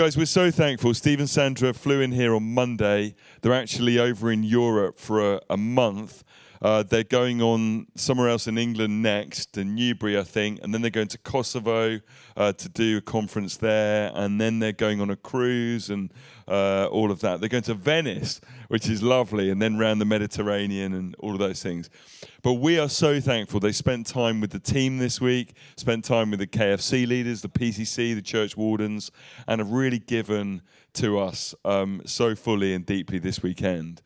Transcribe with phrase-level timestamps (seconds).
[0.00, 0.94] Guys, we're so thankful.
[0.94, 3.16] Steve and Sandra flew in here on Monday.
[3.40, 6.22] They're actually over in Europe for a, a month.
[6.60, 10.82] Uh, they're going on somewhere else in England next, in Newbury, I think, and then
[10.82, 12.00] they're going to Kosovo
[12.36, 16.12] uh, to do a conference there, and then they're going on a cruise and
[16.48, 17.40] uh, all of that.
[17.40, 21.38] They're going to Venice, which is lovely, and then round the Mediterranean and all of
[21.38, 21.90] those things.
[22.42, 23.60] But we are so thankful.
[23.60, 27.48] They spent time with the team this week, spent time with the KFC leaders, the
[27.48, 29.10] PCC, the church wardens,
[29.46, 30.62] and have really given
[30.94, 34.02] to us um, so fully and deeply this weekend.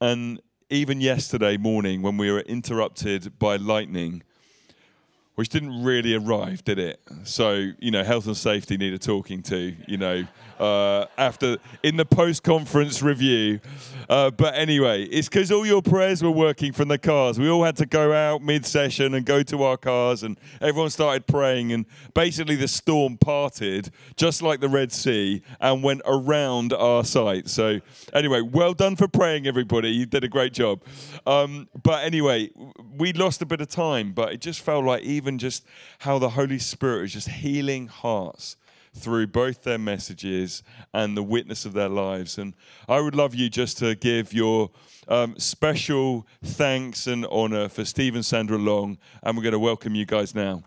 [0.00, 4.22] And even yesterday morning when we were interrupted by lightning,
[5.36, 7.00] which didn't really arrive, did it?
[7.24, 10.26] So, you know, health and safety needed talking to, you know,
[10.58, 13.60] uh, after in the post conference review.
[14.08, 17.38] Uh, but anyway, it's because all your prayers were working from the cars.
[17.38, 20.90] We all had to go out mid session and go to our cars, and everyone
[20.90, 21.72] started praying.
[21.72, 27.48] And basically, the storm parted just like the Red Sea and went around our site.
[27.48, 27.80] So,
[28.12, 29.90] anyway, well done for praying, everybody.
[29.90, 30.82] You did a great job.
[31.26, 32.50] Um, but anyway,
[32.96, 35.66] we lost a bit of time, but it just felt like even just
[36.00, 38.56] how the Holy Spirit is just healing hearts
[38.96, 42.38] through both their messages and the witness of their lives.
[42.38, 42.54] And
[42.88, 44.70] I would love you just to give your
[45.08, 49.94] um, special thanks and honor for Steve and Sandra Long, and we're going to welcome
[49.94, 50.62] you guys now.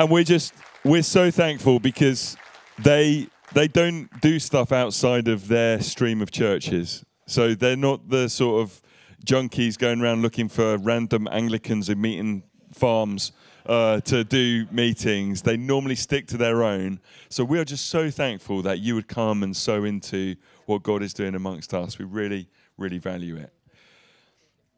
[0.00, 2.34] And we're just we're so thankful because
[2.78, 7.04] they they don't do stuff outside of their stream of churches.
[7.26, 8.80] So they're not the sort of
[9.26, 12.42] junkies going around looking for random Anglicans in meeting
[12.72, 13.32] farms
[13.66, 15.42] uh, to do meetings.
[15.42, 17.00] They normally stick to their own.
[17.28, 21.02] So we are just so thankful that you would come and sow into what God
[21.02, 21.98] is doing amongst us.
[21.98, 22.48] We really,
[22.78, 23.52] really value it.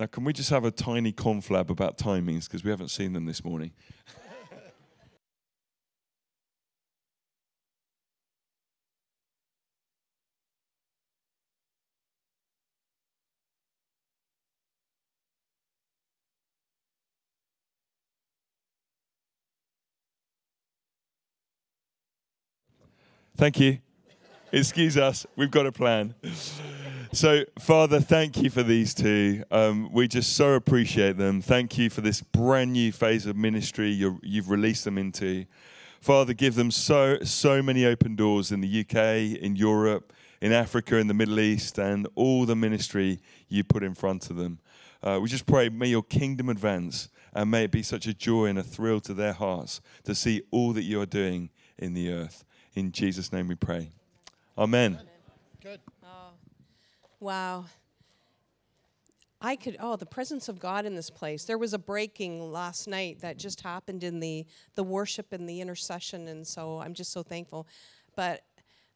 [0.01, 3.27] Now, can we just have a tiny conflab about timings because we haven't seen them
[3.27, 3.71] this morning?
[23.37, 23.79] Thank you.
[24.53, 25.27] Excuse us.
[25.37, 26.15] We've got a plan.
[27.13, 29.45] So, Father, thank you for these two.
[29.51, 31.41] Um, we just so appreciate them.
[31.41, 35.47] Thank you for this brand new phase of ministry you have released them into.
[36.01, 40.97] Father, give them so so many open doors in the UK, in Europe, in Africa,
[40.97, 44.59] in the Middle East, and all the ministry you put in front of them.
[45.03, 48.47] Uh, we just pray, may your kingdom advance, and may it be such a joy
[48.47, 52.13] and a thrill to their hearts to see all that you are doing in the
[52.13, 52.45] earth.
[52.75, 53.91] In Jesus' name we pray.
[54.57, 54.99] Amen.
[55.63, 55.81] Good.
[56.03, 56.31] Oh,
[57.21, 57.67] wow.
[59.41, 61.45] I could, oh, the presence of God in this place.
[61.45, 64.47] There was a breaking last night that just happened in the,
[64.77, 67.67] the worship and the intercession, and so I'm just so thankful.
[68.15, 68.45] But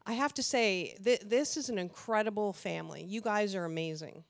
[0.07, 3.03] I have to say, th- this is an incredible family.
[3.03, 4.23] You guys are amazing.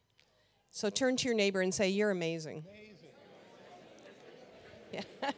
[0.71, 2.65] So turn to your neighbor and say, You're amazing.
[2.69, 2.93] amazing.
[4.93, 5.31] Yeah.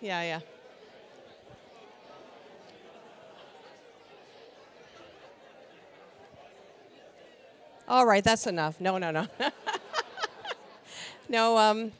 [0.00, 0.40] yeah, yeah.
[7.90, 8.80] All right, that's enough.
[8.80, 9.26] No, no, no.
[11.28, 11.90] no, um,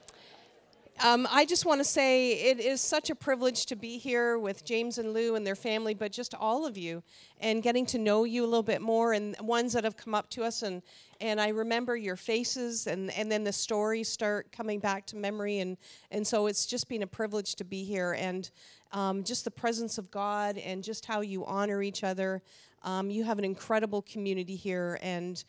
[1.02, 4.64] um, I just want to say it is such a privilege to be here with
[4.64, 7.02] James and Lou and their family, but just all of you
[7.40, 10.30] and getting to know you a little bit more and ones that have come up
[10.30, 10.80] to us and
[11.20, 15.58] and I remember your faces and and then the stories start coming back to memory
[15.58, 15.76] and
[16.12, 18.48] and so it's just been a privilege to be here and
[18.92, 22.42] um, just the presence of God and just how you honor each other.
[22.82, 25.42] Um, you have an incredible community here and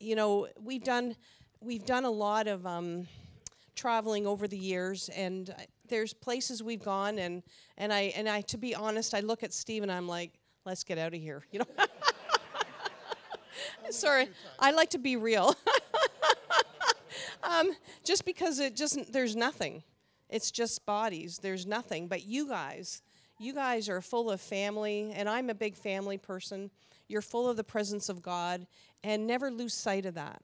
[0.00, 1.16] you know, we've done
[1.60, 3.06] we've done a lot of um,
[3.74, 5.54] traveling over the years, and
[5.88, 7.42] there's places we've gone, and
[7.76, 10.32] and I and I to be honest, I look at Steve and I'm like,
[10.64, 11.66] let's get out of here, you know.
[13.90, 14.28] Sorry,
[14.58, 15.56] I like to be real.
[17.42, 17.72] um,
[18.04, 19.82] just because it just there's nothing,
[20.28, 21.38] it's just bodies.
[21.38, 22.06] There's nothing.
[22.06, 23.02] But you guys,
[23.38, 26.70] you guys are full of family, and I'm a big family person.
[27.08, 28.66] You're full of the presence of God,
[29.02, 30.42] and never lose sight of that.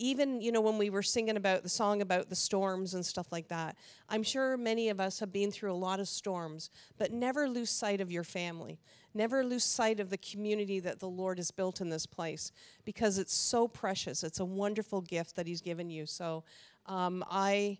[0.00, 3.32] Even, you know, when we were singing about the song about the storms and stuff
[3.32, 3.76] like that,
[4.08, 7.70] I'm sure many of us have been through a lot of storms, but never lose
[7.70, 8.78] sight of your family.
[9.12, 12.52] Never lose sight of the community that the Lord has built in this place
[12.84, 14.22] because it's so precious.
[14.22, 16.06] It's a wonderful gift that He's given you.
[16.06, 16.44] So
[16.86, 17.78] um, I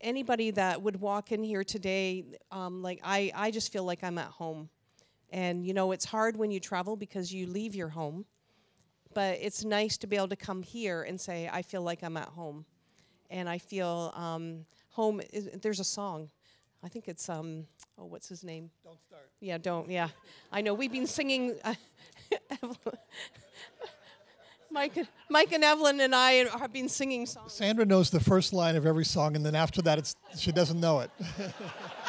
[0.00, 4.18] anybody that would walk in here today, um, like I, I just feel like I'm
[4.18, 4.70] at home.
[5.30, 8.24] And you know, it's hard when you travel because you leave your home,
[9.14, 12.16] but it's nice to be able to come here and say, I feel like I'm
[12.16, 12.64] at home.
[13.30, 15.20] And I feel um, home.
[15.32, 16.30] Is, there's a song.
[16.82, 17.66] I think it's, um,
[17.98, 18.70] oh, what's his name?
[18.82, 19.30] Don't start.
[19.40, 19.88] Yeah, don't.
[19.88, 20.08] Yeah,
[20.50, 20.74] I know.
[20.74, 21.58] We've been singing.
[22.62, 22.68] Uh,
[24.72, 24.92] Mike,
[25.28, 27.52] Mike and Evelyn and I have been singing songs.
[27.52, 30.80] Sandra knows the first line of every song, and then after that, it's, she doesn't
[30.80, 31.10] know it.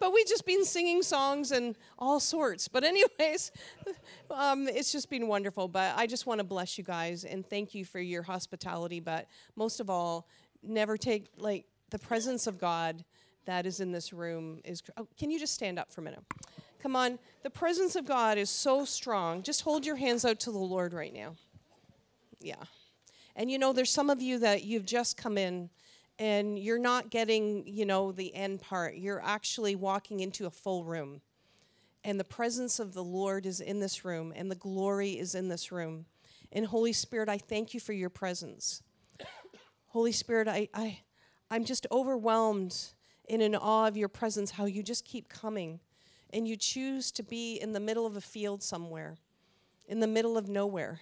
[0.00, 2.66] but we've just been singing songs and all sorts.
[2.66, 3.52] But anyways,
[4.30, 5.68] um, it's just been wonderful.
[5.68, 8.98] But I just want to bless you guys and thank you for your hospitality.
[8.98, 10.26] But most of all,
[10.62, 13.04] never take like the presence of God
[13.44, 14.82] that is in this room is.
[14.96, 16.24] Oh, can you just stand up for a minute?
[16.82, 17.18] Come on.
[17.42, 19.42] The presence of God is so strong.
[19.42, 21.36] Just hold your hands out to the Lord right now.
[22.40, 22.54] Yeah.
[23.36, 25.68] And you know, there's some of you that you've just come in
[26.20, 28.94] and you're not getting, you know, the end part.
[28.94, 31.22] You're actually walking into a full room.
[32.04, 35.48] And the presence of the Lord is in this room and the glory is in
[35.48, 36.04] this room.
[36.52, 38.82] And Holy Spirit, I thank you for your presence.
[39.88, 41.00] Holy Spirit, I, I,
[41.50, 42.76] I'm just overwhelmed
[43.26, 45.80] in awe of your presence, how you just keep coming
[46.34, 49.16] and you choose to be in the middle of a field somewhere,
[49.88, 51.00] in the middle of nowhere.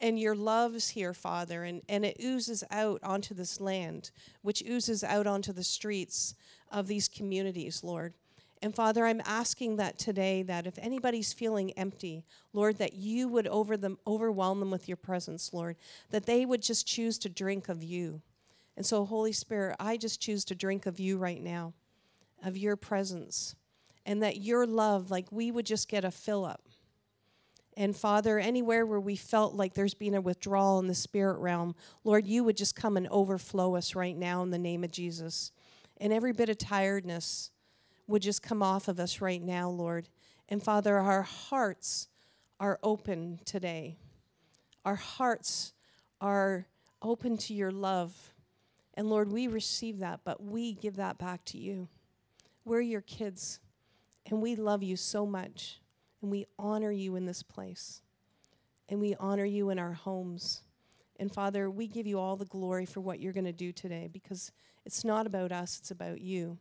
[0.00, 4.10] And your love is here, Father, and, and it oozes out onto this land,
[4.42, 6.34] which oozes out onto the streets
[6.70, 8.14] of these communities, Lord.
[8.62, 13.46] And Father, I'm asking that today that if anybody's feeling empty, Lord, that you would
[13.48, 15.76] over them, overwhelm them with your presence, Lord,
[16.10, 18.20] that they would just choose to drink of you.
[18.76, 21.72] And so, Holy Spirit, I just choose to drink of you right now,
[22.44, 23.56] of your presence
[24.08, 26.67] and that your love, like we would just get a fill up.
[27.78, 31.76] And Father, anywhere where we felt like there's been a withdrawal in the spirit realm,
[32.02, 35.52] Lord, you would just come and overflow us right now in the name of Jesus.
[35.98, 37.52] And every bit of tiredness
[38.08, 40.08] would just come off of us right now, Lord.
[40.48, 42.08] And Father, our hearts
[42.58, 43.96] are open today.
[44.84, 45.72] Our hearts
[46.20, 46.66] are
[47.00, 48.34] open to your love.
[48.94, 51.86] And Lord, we receive that, but we give that back to you.
[52.64, 53.60] We're your kids.
[54.26, 55.78] And we love you so much.
[56.22, 58.02] And we honor you in this place.
[58.88, 60.62] And we honor you in our homes.
[61.20, 64.08] And Father, we give you all the glory for what you're going to do today
[64.12, 64.52] because
[64.86, 66.58] it's not about us, it's about you.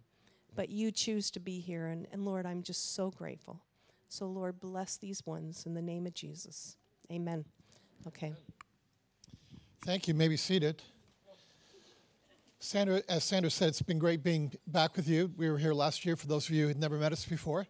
[0.55, 1.87] But you choose to be here.
[1.87, 3.61] And, and Lord, I'm just so grateful.
[4.09, 6.77] So, Lord, bless these ones in the name of Jesus.
[7.11, 7.45] Amen.
[8.07, 8.33] Okay.
[9.85, 10.13] Thank you.
[10.13, 10.81] May be seated.
[12.59, 15.31] Sandra, as Sandra said, it's been great being back with you.
[15.37, 17.67] We were here last year for those of you who had never met us before.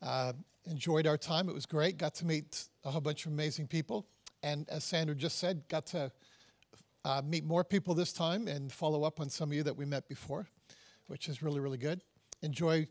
[0.00, 0.32] Uh,
[0.66, 1.48] enjoyed our time.
[1.48, 1.98] It was great.
[1.98, 4.06] Got to meet a whole bunch of amazing people.
[4.42, 6.12] And as Sandra just said, got to
[7.04, 9.84] uh, meet more people this time and follow up on some of you that we
[9.84, 10.46] met before,
[11.06, 12.02] which is really, really good.
[12.42, 12.86] Enjoy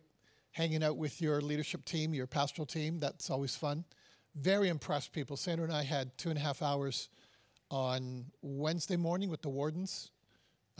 [0.52, 3.00] hanging out with your leadership team, your pastoral team.
[3.00, 3.86] That's always fun.
[4.36, 5.38] Very impressed people.
[5.38, 7.10] Sandra and I had two and a half hours
[7.70, 10.12] on Wednesday morning with the wardens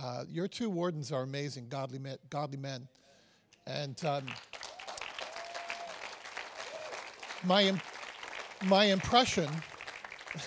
[0.02, 2.18] uh, your two wardens are amazing, godly men.
[2.30, 2.88] Godly men.
[3.68, 4.26] And um,
[7.46, 7.74] my,
[8.66, 9.50] my impression,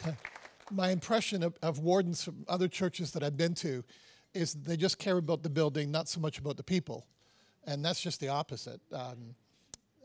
[0.70, 3.84] my impression of, of wardens from other churches that I've been to
[4.34, 7.06] is they just care about the building, not so much about the people.
[7.64, 8.80] And that's just the opposite.
[8.92, 9.34] Um,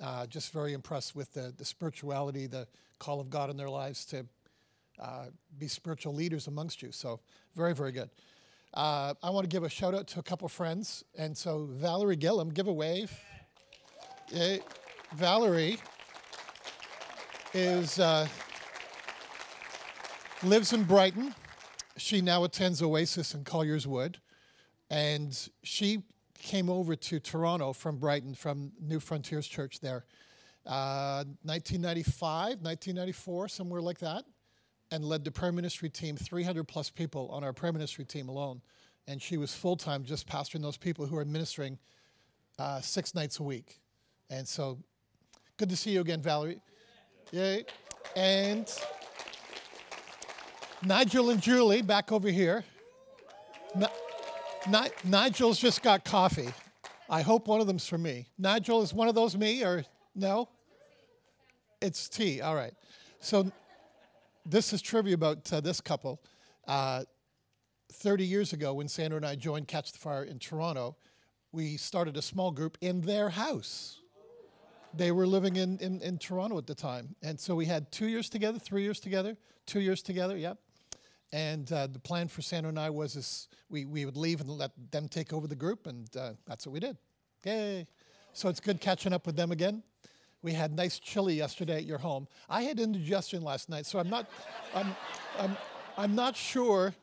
[0.02, 4.06] uh, just very impressed with the, the spirituality, the call of God in their lives
[4.06, 4.26] to
[5.00, 5.26] uh,
[5.60, 6.92] be spiritual leaders amongst you.
[6.92, 7.20] So,
[7.56, 8.10] very, very good.
[8.74, 11.04] Uh, I want to give a shout out to a couple friends.
[11.18, 13.12] And so, Valerie Gillum, give a wave.
[14.30, 14.58] Yeah,
[15.16, 15.78] Valerie
[17.54, 18.28] is uh,
[20.44, 21.36] lives in Brighton.
[21.98, 24.20] She now attends Oasis in Colliers Wood,
[24.90, 26.04] and she
[26.40, 30.06] came over to Toronto from Brighton from New Frontiers Church there,
[30.66, 34.24] uh, 1995, 1994, somewhere like that
[34.92, 38.62] and led the prayer ministry team, 300 plus people on our prayer ministry team alone.
[39.08, 41.80] And she was full time just pastoring those people who are ministering
[42.60, 43.80] uh, six nights a week.
[44.30, 44.78] And so,
[45.58, 46.62] good to see you again, Valerie.
[47.32, 47.64] Yay.
[48.16, 48.70] And
[50.84, 52.66] Nigel and Julie back over here.
[53.76, 56.50] Ni- Nigel's just got coffee.
[57.10, 58.28] I hope one of them's for me.
[58.38, 60.50] Nigel, is one of those me or no?
[61.82, 62.42] It's tea.
[62.42, 62.74] All right.
[63.20, 63.50] So
[64.46, 66.22] this is trivia about uh, this couple.
[66.68, 67.04] Uh,
[67.94, 70.98] 30 years ago, when Sandra and I joined Catch the Fire in Toronto,
[71.54, 74.01] we started a small group in their house.
[74.94, 77.16] They were living in, in, in Toronto at the time.
[77.24, 80.58] And so we had two years together, three years together, two years together, yep.
[81.34, 84.50] And uh, the plan for Sandra and I was is we, we would leave and
[84.50, 86.98] let them take over the group, and uh, that's what we did.
[87.46, 87.88] Yay.
[88.34, 89.82] So it's good catching up with them again.
[90.42, 92.28] We had nice chili yesterday at your home.
[92.50, 94.30] I had indigestion last night, so I'm not,
[94.76, 94.96] I'm,
[95.40, 95.58] I'm,
[95.98, 96.94] I'm not sure.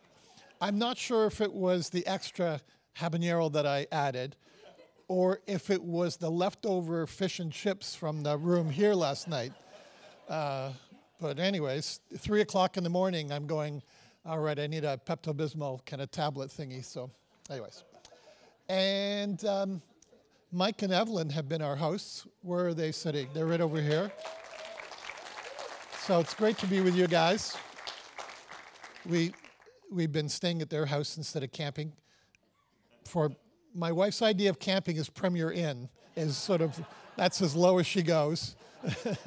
[0.60, 2.60] I'm not sure if it was the extra
[2.98, 4.36] habanero that I added,
[5.08, 9.52] or if it was the leftover fish and chips from the room here last night.
[10.28, 10.70] Uh,
[11.20, 13.82] but anyways, three o'clock in the morning, I'm going.
[14.26, 16.84] All right, I need a Pepto Bismol kind of tablet thingy.
[16.84, 17.10] So,
[17.50, 17.82] anyways,
[18.68, 19.82] and um,
[20.52, 22.26] Mike and Evelyn have been our hosts.
[22.42, 23.28] Where are they sitting?
[23.32, 24.12] They're right over here.
[26.02, 27.56] So it's great to be with you guys.
[29.06, 29.32] We
[29.90, 31.92] we've been staying at their house instead of camping.
[33.06, 33.30] For
[33.78, 36.78] my wife's idea of camping is Premier Inn is sort of
[37.16, 38.56] that's as low as she goes.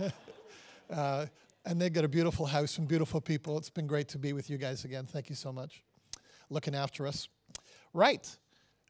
[0.94, 1.26] uh,
[1.66, 3.58] and they've got a beautiful house and beautiful people.
[3.58, 5.06] It's been great to be with you guys again.
[5.06, 5.84] Thank you so much.
[6.50, 7.30] Looking after us.
[7.94, 8.28] Right.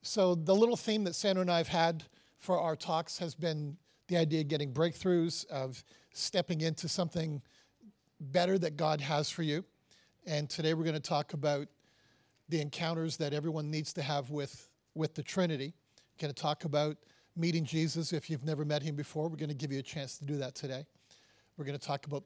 [0.02, 2.06] So the little theme that Sandra and I have had
[2.40, 3.78] for our talks has been
[4.08, 7.40] the idea of getting breakthroughs, of stepping into something
[8.20, 9.64] better that God has for you.
[10.26, 11.68] And today we're going to talk about
[12.50, 15.74] the encounters that everyone needs to have with, with the Trinity.
[16.16, 16.98] We're going to talk about
[17.36, 19.30] meeting Jesus if you've never met him before.
[19.30, 20.86] We're going to give you a chance to do that today.
[21.58, 22.24] We're going to talk about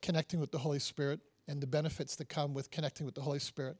[0.00, 3.38] connecting with the Holy Spirit and the benefits that come with connecting with the Holy
[3.38, 3.76] Spirit.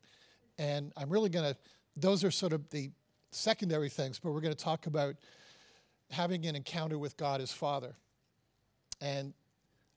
[0.58, 1.56] And I'm really going to,
[1.96, 2.90] those are sort of the
[3.30, 5.16] secondary things, but we're going to talk about
[6.10, 7.94] having an encounter with God as Father.
[9.00, 9.32] And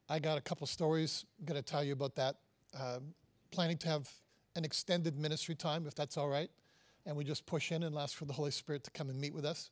[0.09, 2.37] I got a couple stories I'm going to tell you about that.
[2.79, 3.13] Um,
[3.51, 4.09] planning to have
[4.55, 6.49] an extended ministry time, if that's all right.
[7.05, 9.33] And we just push in and ask for the Holy Spirit to come and meet
[9.33, 9.69] with us.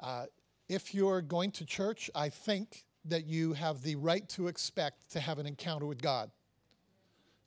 [0.00, 0.26] Uh,
[0.68, 5.20] if you're going to church, I think that you have the right to expect to
[5.20, 6.30] have an encounter with God.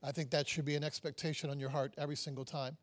[0.03, 2.77] I think that should be an expectation on your heart every single time,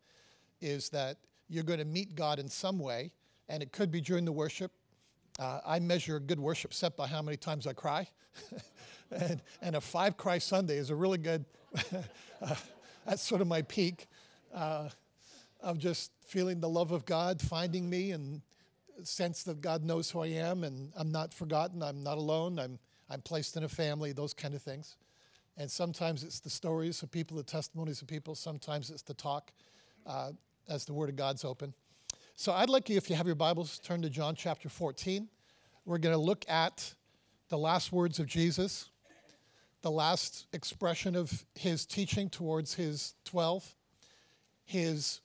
[0.60, 1.18] is that
[1.48, 3.12] you're going to meet God in some way,
[3.48, 4.72] and it could be during the worship.
[5.38, 8.08] Uh, I measure a good worship set by how many times I cry.
[9.12, 11.44] and, and a five cry Sunday is a really good,
[12.42, 12.54] uh,
[13.06, 14.08] that's sort of my peak
[14.54, 14.88] uh,
[15.60, 18.40] of just feeling the love of God, finding me, and
[19.02, 22.78] sense that God knows who I am and I'm not forgotten, I'm not alone, I'm,
[23.10, 24.96] I'm placed in a family, those kind of things.
[25.58, 29.52] And sometimes it's the stories of people, the testimonies of people, sometimes it's the talk
[30.06, 30.30] uh,
[30.70, 31.74] as the Word of God's open.
[32.34, 35.28] So I'd like you, if you have your Bibles, turn to John chapter 14.
[35.84, 36.94] We're going to look at
[37.50, 38.88] the last words of Jesus,
[39.82, 43.74] the last expression of his teaching towards his 12,
[44.64, 45.20] his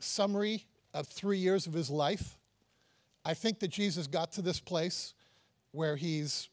[0.00, 2.36] summary of three years of his life
[3.24, 5.14] I think that Jesus got to this place
[5.72, 6.48] where he's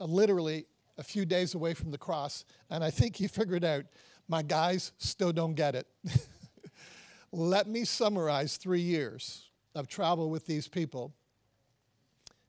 [0.00, 0.66] uh, literally
[0.96, 3.84] a few days away from the cross, and I think he figured out
[4.26, 5.86] my guys still don't get it.
[7.32, 11.12] Let me summarize three years of travel with these people.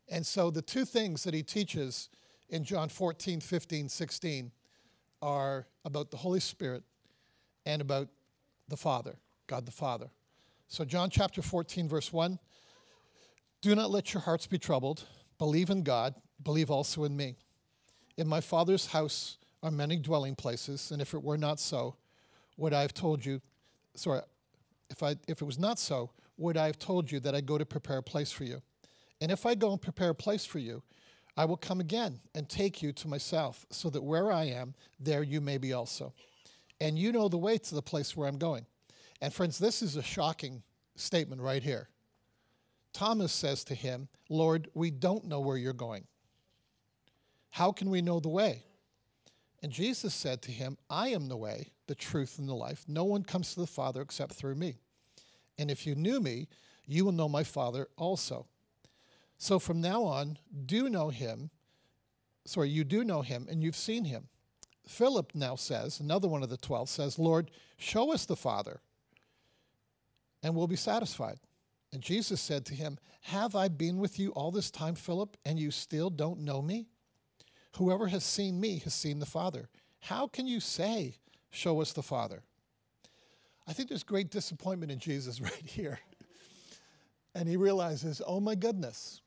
[0.07, 2.09] And so the two things that he teaches
[2.49, 4.51] in John 14, 15, 16
[5.21, 6.83] are about the Holy Spirit
[7.65, 8.07] and about
[8.69, 9.17] the Father,
[9.47, 10.09] God the Father.
[10.71, 12.37] So, John chapter 14, verse 1
[13.61, 15.03] do not let your hearts be troubled.
[15.37, 17.35] Believe in God, believe also in me.
[18.17, 21.95] In my Father's house are many dwelling places, and if it were not so,
[22.55, 23.41] would I have told you,
[23.95, 24.21] sorry,
[24.89, 27.57] if, I, if it was not so, would I have told you that I go
[27.57, 28.61] to prepare a place for you?
[29.19, 30.83] And if I go and prepare a place for you,
[31.35, 35.23] I will come again and take you to myself, so that where I am, there
[35.23, 36.13] you may be also.
[36.79, 38.65] And you know the way to the place where I'm going.
[39.21, 40.63] And friends, this is a shocking
[40.95, 41.89] statement right here.
[42.93, 46.05] Thomas says to him, Lord, we don't know where you're going.
[47.51, 48.63] How can we know the way?
[49.61, 52.85] And Jesus said to him, I am the way, the truth, and the life.
[52.87, 54.79] No one comes to the Father except through me.
[55.57, 56.47] And if you knew me,
[56.87, 58.47] you will know my Father also.
[59.37, 61.49] So from now on, do know him.
[62.45, 64.29] Sorry, you do know him, and you've seen him.
[64.87, 68.81] Philip now says, another one of the twelve says, Lord, show us the Father,
[70.43, 71.39] and we'll be satisfied.
[71.91, 75.59] And Jesus said to him, Have I been with you all this time, Philip, and
[75.59, 76.87] you still don't know me?
[77.77, 79.69] Whoever has seen me has seen the Father.
[79.99, 81.15] How can you say,
[81.51, 82.43] Show us the Father?
[83.67, 85.99] I think there's great disappointment in Jesus right here.
[87.33, 89.21] and he realizes, Oh my goodness,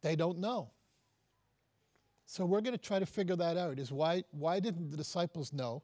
[0.00, 0.70] they don't know.
[2.26, 5.52] So we're going to try to figure that out is why, why didn't the disciples
[5.52, 5.82] know?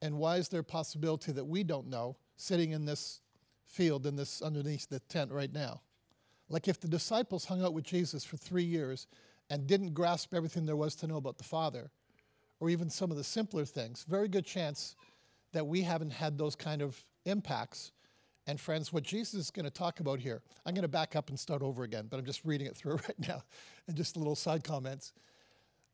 [0.00, 3.20] And why is there a possibility that we don't know sitting in this
[3.70, 5.80] field in this underneath the tent right now.
[6.48, 9.06] Like if the disciples hung out with Jesus for three years
[9.48, 11.90] and didn't grasp everything there was to know about the Father,
[12.58, 14.96] or even some of the simpler things, very good chance
[15.52, 17.92] that we haven't had those kind of impacts.
[18.46, 21.30] And friends, what Jesus is going to talk about here, I'm going to back up
[21.30, 23.42] and start over again, but I'm just reading it through right now
[23.86, 25.12] and just a little side comments.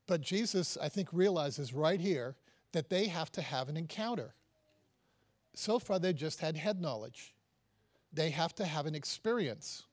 [0.06, 2.36] But Jesus, I think, realizes right here
[2.72, 4.34] that they have to have an encounter.
[5.54, 7.34] So far, they just had head knowledge.
[8.16, 9.84] They have to have an experience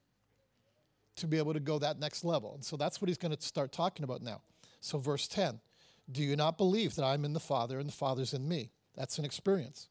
[1.16, 2.54] to be able to go that next level.
[2.54, 4.40] And so that's what he's going to start talking about now.
[4.80, 5.60] So, verse 10
[6.10, 8.70] Do you not believe that I'm in the Father and the Father's in me?
[8.96, 9.88] That's an experience.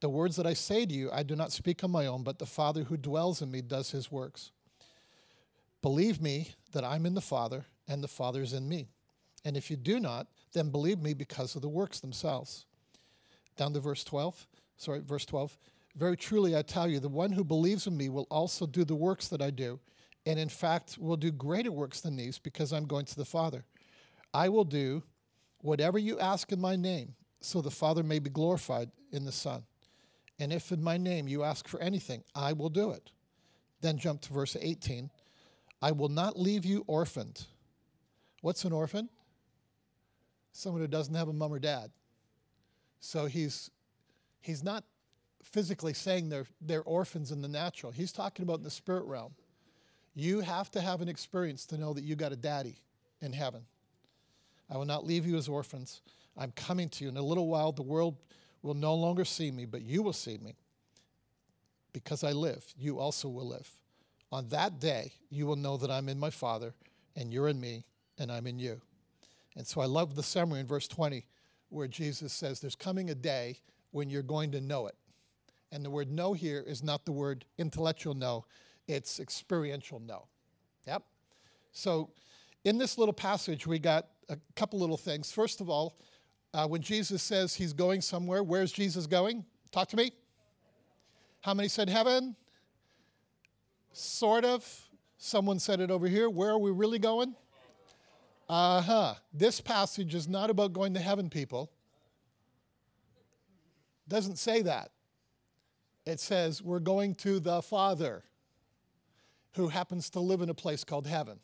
[0.00, 2.38] The words that I say to you, I do not speak on my own, but
[2.38, 4.50] the Father who dwells in me does his works.
[5.82, 8.88] Believe me that I'm in the Father and the Father is in me.
[9.44, 12.64] And if you do not, then believe me because of the works themselves.
[13.56, 14.46] Down to verse 12.
[14.76, 15.56] Sorry, verse 12.
[15.96, 18.96] Very truly I tell you, the one who believes in me will also do the
[18.96, 19.78] works that I do,
[20.26, 23.64] and in fact will do greater works than these because I'm going to the Father.
[24.32, 25.04] I will do
[25.60, 29.64] whatever you ask in my name, so the Father may be glorified in the Son.
[30.40, 33.12] And if in my name you ask for anything, I will do it.
[33.80, 35.10] Then jump to verse 18.
[35.80, 37.44] I will not leave you orphaned.
[38.40, 39.08] What's an orphan?
[40.52, 41.90] Someone who doesn't have a mom or dad.
[43.00, 43.70] So he's
[44.40, 44.84] he's not
[45.44, 47.92] physically saying they're they're orphans in the natural.
[47.92, 49.34] He's talking about in the spirit realm.
[50.14, 52.76] You have to have an experience to know that you got a daddy
[53.20, 53.62] in heaven.
[54.70, 56.02] I will not leave you as orphans.
[56.36, 57.10] I'm coming to you.
[57.10, 58.16] In a little while, the world
[58.62, 60.56] will no longer see me, but you will see me.
[61.92, 63.70] Because I live, you also will live.
[64.32, 66.74] On that day, you will know that I'm in my Father,
[67.14, 67.84] and you're in me,
[68.18, 68.80] and I'm in you.
[69.56, 71.24] And so I love the summary in verse 20
[71.68, 73.58] where Jesus says, There's coming a day
[73.90, 74.96] when you're going to know it.
[75.74, 78.44] And the word know here is not the word intellectual know,
[78.86, 80.28] it's experiential know.
[80.86, 81.02] Yep.
[81.72, 82.10] So
[82.64, 85.32] in this little passage, we got a couple little things.
[85.32, 85.98] First of all,
[86.54, 89.44] uh, when Jesus says he's going somewhere, where's Jesus going?
[89.72, 90.12] Talk to me.
[91.40, 92.36] How many said heaven?
[93.92, 94.64] Sort of.
[95.18, 96.30] Someone said it over here.
[96.30, 97.34] Where are we really going?
[98.48, 99.14] Uh huh.
[99.32, 101.72] This passage is not about going to heaven, people.
[104.06, 104.92] Doesn't say that.
[106.06, 108.24] It says we're going to the Father
[109.54, 111.38] who happens to live in a place called heaven.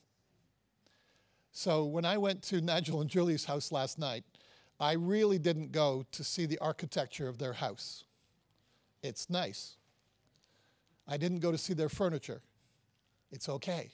[1.53, 4.25] So when I went to Nigel and Julie's house last night,
[4.79, 8.05] I really didn't go to see the architecture of their house.
[9.03, 9.77] It's nice.
[11.07, 12.43] I didn't go to see their furniture.
[13.33, 13.91] It's okay.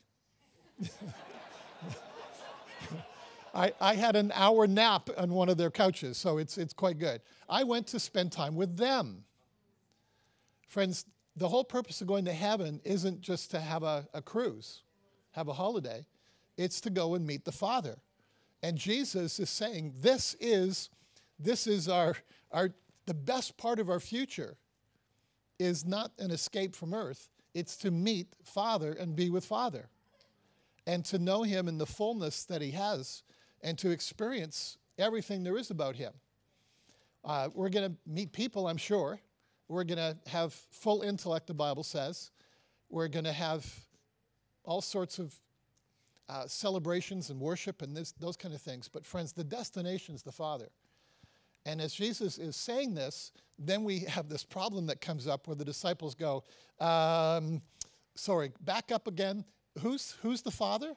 [3.55, 6.99] I, I had an hour nap on one of their couches, so it's, it's quite
[6.99, 7.23] good.
[7.49, 9.25] I went to spend time with them.
[10.67, 11.05] Friends,
[11.37, 14.83] the whole purpose of going to heaven isn't just to have a, a cruise,
[15.33, 16.07] have a holiday,
[16.57, 17.97] it's to go and meet the Father.
[18.63, 20.91] And Jesus is saying, this is,
[21.39, 22.17] this is our,
[22.51, 22.71] our,
[23.05, 24.57] the best part of our future
[25.59, 29.89] is not an escape from earth, it's to meet Father and be with Father
[30.87, 33.23] and to know Him in the fullness that He has
[33.63, 36.13] and to experience everything there is about Him.
[37.25, 39.21] Uh, we're going to meet people, I'm sure.
[39.69, 42.31] We're going to have full intellect, the Bible says.
[42.89, 43.67] We're going to have
[44.65, 45.35] all sorts of
[46.29, 48.89] uh, celebrations and worship and this, those kind of things.
[48.89, 50.69] But, friends, the destination is the Father.
[51.65, 55.57] And as Jesus is saying this, then we have this problem that comes up where
[55.57, 56.45] the disciples go,
[56.81, 57.61] um,
[58.15, 59.45] sorry, back up again.
[59.81, 60.95] Who's, who's the Father?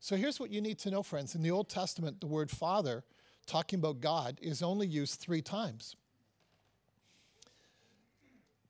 [0.00, 1.34] So here's what you need to know, friends.
[1.34, 3.04] In the Old Testament, the word Father,
[3.46, 5.96] talking about God, is only used three times.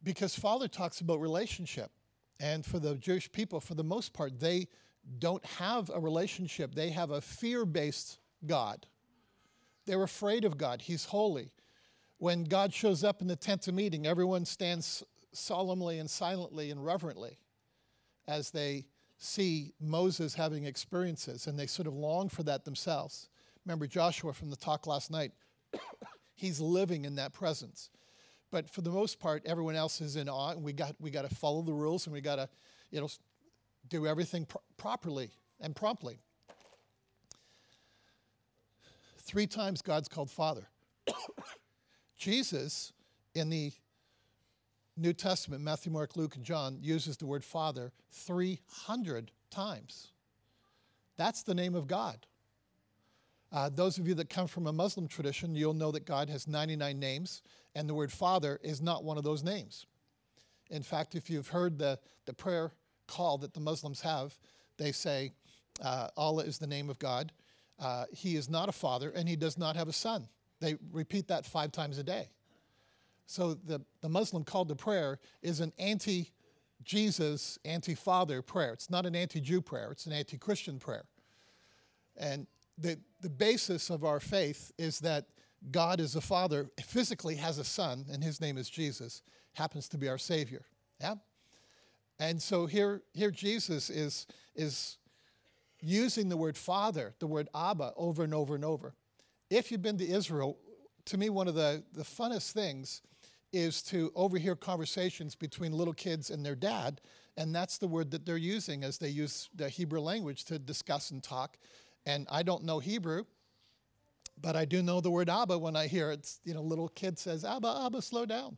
[0.02, 1.90] Because Father talks about relationship.
[2.40, 4.66] And for the Jewish people, for the most part, they
[5.18, 8.86] don't have a relationship, they have a fear based God.
[9.86, 11.52] They're afraid of God, He's holy.
[12.18, 16.84] When God shows up in the tent of meeting, everyone stands solemnly and silently and
[16.84, 17.38] reverently
[18.28, 18.86] as they
[19.18, 23.28] see Moses having experiences and they sort of long for that themselves.
[23.64, 25.32] Remember Joshua from the talk last night?
[26.34, 27.90] He's living in that presence.
[28.52, 31.28] But for the most part, everyone else is in awe, and we got, we got
[31.28, 32.48] to follow the rules and we got to
[32.92, 33.08] you know,
[33.88, 36.20] do everything pro- properly and promptly.
[39.18, 40.68] Three times God's called Father.
[42.18, 42.92] Jesus,
[43.34, 43.72] in the
[44.98, 50.12] New Testament, Matthew, Mark, Luke, and John, uses the word Father 300 times.
[51.16, 52.26] That's the name of God.
[53.50, 56.46] Uh, those of you that come from a Muslim tradition, you'll know that God has
[56.46, 57.42] 99 names,
[57.74, 59.86] and the word Father is not one of those names.
[60.70, 62.72] In fact, if you've heard the, the prayer
[63.06, 64.38] call that the Muslims have,
[64.78, 65.32] they say,
[65.82, 67.32] uh, Allah is the name of God.
[67.78, 70.28] Uh, he is not a father, and he does not have a son.
[70.60, 72.28] They repeat that five times a day.
[73.26, 76.30] So the, the Muslim call to prayer is an anti
[76.84, 78.72] Jesus, anti Father prayer.
[78.72, 81.04] It's not an anti Jew prayer, it's an anti Christian prayer.
[82.16, 82.46] And
[82.78, 85.26] the, the basis of our faith is that
[85.70, 89.22] God is a father, physically has a son, and his name is Jesus,
[89.54, 90.64] happens to be our Savior.
[91.00, 91.14] Yeah?
[92.18, 94.98] And so here, here Jesus is, is
[95.80, 98.94] using the word father, the word Abba, over and over and over.
[99.50, 100.58] If you've been to Israel,
[101.06, 103.02] to me, one of the, the funnest things
[103.52, 107.00] is to overhear conversations between little kids and their dad,
[107.36, 111.10] and that's the word that they're using as they use the Hebrew language to discuss
[111.10, 111.58] and talk.
[112.06, 113.24] And I don't know Hebrew,
[114.40, 116.30] but I do know the word Abba when I hear it.
[116.44, 118.56] You know, little kid says, Abba, Abba, slow down.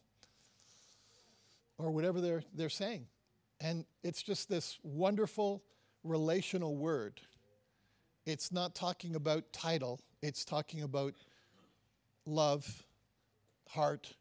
[1.78, 3.06] Or whatever they're, they're saying.
[3.60, 5.62] And it's just this wonderful
[6.02, 7.20] relational word.
[8.26, 11.14] It's not talking about title, it's talking about
[12.26, 12.84] love,
[13.68, 14.14] heart,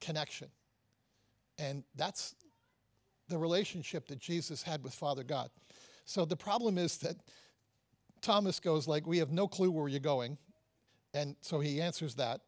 [0.00, 0.48] connection.
[1.58, 2.34] And that's
[3.28, 5.50] the relationship that Jesus had with Father God.
[6.04, 7.16] So the problem is that
[8.22, 10.38] Thomas goes like, "We have no clue where you're going."
[11.18, 12.42] And so he answers that.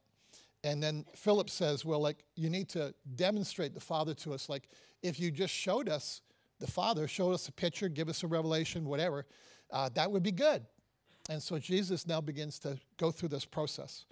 [0.62, 4.48] And then Philip says, Well, like, you need to demonstrate the Father to us.
[4.48, 4.68] Like,
[5.02, 6.20] if you just showed us
[6.60, 9.26] the Father, show us a picture, give us a revelation, whatever,
[9.72, 10.64] uh, that would be good.
[11.28, 14.04] And so Jesus now begins to go through this process.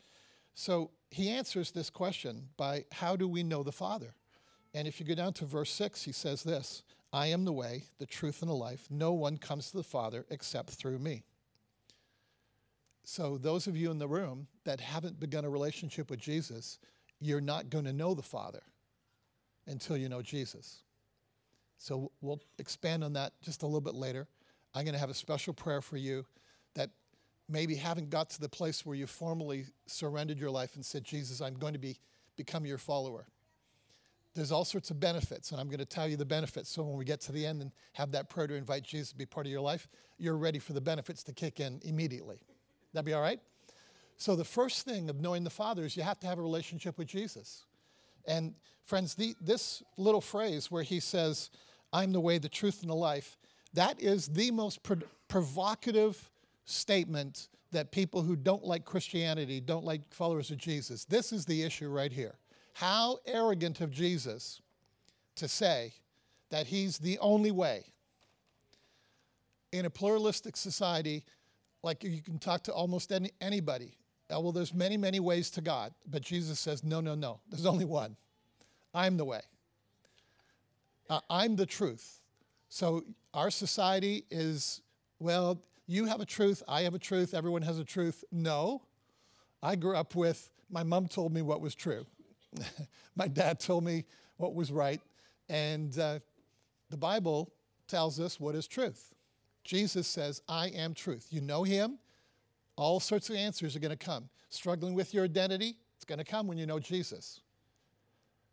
[0.55, 4.14] So he answers this question by how do we know the Father?
[4.75, 7.85] And if you go down to verse 6, he says this I am the way,
[7.99, 8.88] the truth, and the life.
[8.90, 11.23] No one comes to the Father except through me.
[13.11, 16.79] So, those of you in the room that haven't begun a relationship with Jesus,
[17.21, 18.61] you're not going to know the Father
[19.66, 20.83] until you know Jesus.
[21.79, 24.29] So, we'll expand on that just a little bit later.
[24.75, 26.27] I'm going to have a special prayer for you
[26.75, 26.90] that
[27.49, 31.40] maybe haven't got to the place where you formally surrendered your life and said, Jesus,
[31.40, 31.97] I'm going to be,
[32.37, 33.27] become your follower.
[34.35, 36.68] There's all sorts of benefits, and I'm going to tell you the benefits.
[36.68, 39.16] So when we get to the end and have that prayer to invite Jesus to
[39.16, 42.42] be part of your life, you're ready for the benefits to kick in immediately.
[42.98, 43.38] That be all right?
[44.16, 46.98] So, the first thing of knowing the Father is you have to have a relationship
[46.98, 47.64] with Jesus.
[48.26, 51.50] And, friends, the, this little phrase where he says,
[51.92, 53.38] I'm the way, the truth, and the life,
[53.74, 54.96] that is the most pro-
[55.28, 56.28] provocative
[56.64, 61.62] statement that people who don't like Christianity, don't like followers of Jesus, this is the
[61.62, 62.34] issue right here.
[62.72, 64.61] How arrogant of Jesus
[65.37, 65.92] to say
[66.50, 67.92] that he's the only way.
[69.70, 71.22] In a pluralistic society,
[71.88, 73.96] like you can talk to almost any, anybody.
[74.31, 77.40] Uh, well, there's many, many ways to God, but Jesus says, no, no, no.
[77.48, 78.14] There's only one.
[78.92, 79.40] I'm the way.
[81.09, 82.20] Uh, I'm the truth.
[82.68, 84.83] So our society is,
[85.18, 88.22] well, you have a truth, I have a truth, everyone has a truth.
[88.31, 88.83] No.
[89.62, 92.05] I grew up with my mom told me what was true.
[93.16, 94.05] my dad told me
[94.37, 95.01] what was right.
[95.48, 96.18] And uh,
[96.90, 97.51] the Bible
[97.87, 99.14] tells us what is truth.
[99.68, 101.26] Jesus says, I am truth.
[101.28, 101.98] You know him,
[102.76, 104.31] all sorts of answers are going to come.
[104.48, 107.42] Struggling with your identity, it's going to come when you know Jesus.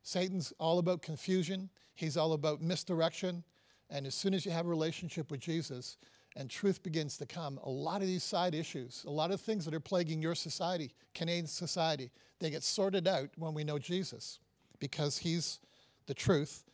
[0.03, 3.45] Satan's all about confusion, he's all about misdirection.
[3.89, 5.95] And as soon as you have a relationship with Jesus
[6.35, 9.63] and truth begins to come, a lot of these side issues, a lot of things
[9.63, 14.39] that are plaguing your society, Canadian society, they get sorted out when we know Jesus
[14.79, 15.59] because he's
[16.07, 16.65] the truth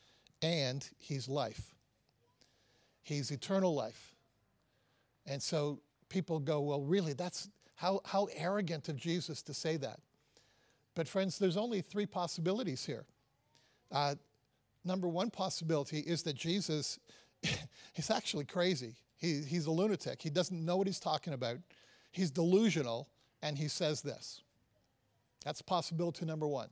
[0.41, 1.75] and he's life.
[3.03, 4.10] He's eternal life.
[5.25, 5.79] And so
[6.09, 9.99] people go, well, really, that's how, how arrogant of Jesus to say that.
[10.93, 13.05] But, friends, there's only three possibilities here.
[13.91, 14.15] Uh,
[14.83, 16.99] number one possibility is that Jesus
[17.95, 18.95] is actually crazy.
[19.17, 20.21] He, he's a lunatic.
[20.21, 21.57] He doesn't know what he's talking about.
[22.11, 23.07] He's delusional,
[23.41, 24.41] and he says this.
[25.45, 26.69] That's possibility number one.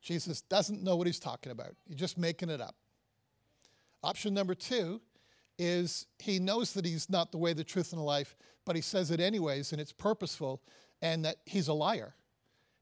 [0.00, 1.74] Jesus doesn't know what he's talking about.
[1.88, 2.76] He's just making it up.
[4.02, 5.00] Option number two
[5.58, 8.82] is he knows that he's not the way, the truth, and the life, but he
[8.82, 10.60] says it anyways, and it's purposeful,
[11.00, 12.14] and that he's a liar.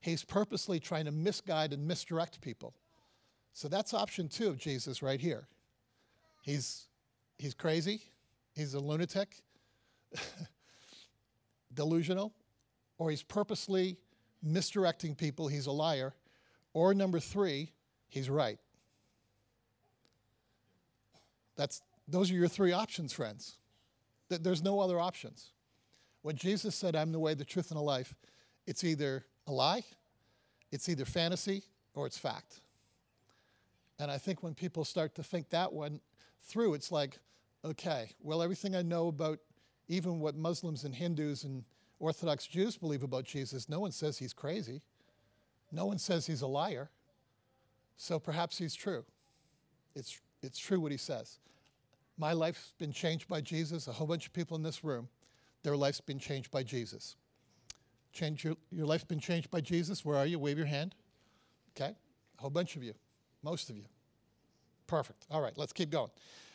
[0.01, 2.75] He's purposely trying to misguide and misdirect people.
[3.53, 5.47] So that's option two of Jesus right here.
[6.43, 6.89] He's,
[7.39, 8.03] he's crazy,
[8.55, 9.43] he's a lunatic,
[11.75, 12.33] delusional,
[12.99, 13.97] or he's purposely
[14.43, 16.15] misdirecting people, he's a liar.
[16.73, 17.73] Or number three,
[18.09, 18.59] he's right.
[21.57, 23.57] That's those are your three options, friends.
[24.29, 25.51] There's no other options.
[26.23, 28.15] When Jesus said, I'm the way, the truth, and the life,
[28.67, 29.85] it's either a lie,
[30.73, 31.65] it's either fantasy,
[31.95, 32.61] or it's fact.
[33.99, 36.01] And I think when people start to think that one
[36.43, 37.19] through, it's like,
[37.65, 39.39] okay, well, everything I know about
[39.89, 41.65] even what Muslims and Hindus and
[42.01, 44.83] Orthodox Jews believe about Jesus, no one says he's crazy.
[45.71, 46.91] No one says he's a liar.
[47.97, 49.05] So perhaps he's true.
[49.95, 51.39] It's, it's true what he says.
[52.17, 53.89] My life's been changed by Jesus.
[53.89, 55.09] A whole bunch of people in this room,
[55.63, 57.17] their life's been changed by Jesus.
[58.13, 60.05] Change your, your life's been changed by Jesus.
[60.05, 60.39] Where are you?
[60.39, 60.95] Wave your hand.
[61.77, 61.93] Okay?
[62.39, 62.95] A whole bunch of you,
[63.43, 63.85] most of you.
[64.87, 65.27] Perfect.
[65.31, 66.11] All right, let's keep going.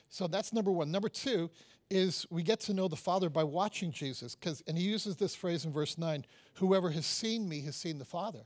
[0.10, 0.92] So that's number one.
[0.92, 1.50] Number two
[1.90, 5.36] is we get to know the Father by watching Jesus, because and he uses this
[5.36, 6.24] phrase in verse nine:
[6.56, 8.46] "Whoever has seen me has seen the Father."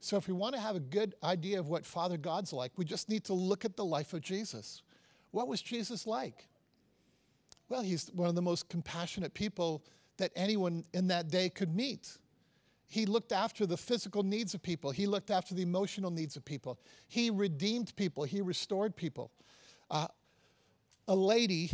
[0.00, 2.84] So if we want to have a good idea of what Father God's like, we
[2.84, 4.82] just need to look at the life of Jesus.
[5.30, 6.48] What was Jesus like?
[7.72, 9.82] Well, he's one of the most compassionate people
[10.18, 12.18] that anyone in that day could meet.
[12.86, 14.90] He looked after the physical needs of people.
[14.90, 16.78] He looked after the emotional needs of people.
[17.08, 18.24] He redeemed people.
[18.24, 19.30] He restored people.
[19.90, 20.08] Uh,
[21.08, 21.70] a lady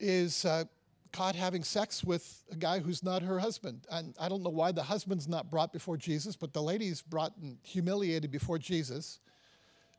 [0.00, 0.64] is uh,
[1.12, 3.86] caught having sex with a guy who's not her husband.
[3.90, 7.36] And I don't know why the husband's not brought before Jesus, but the lady's brought
[7.42, 9.20] and humiliated before Jesus.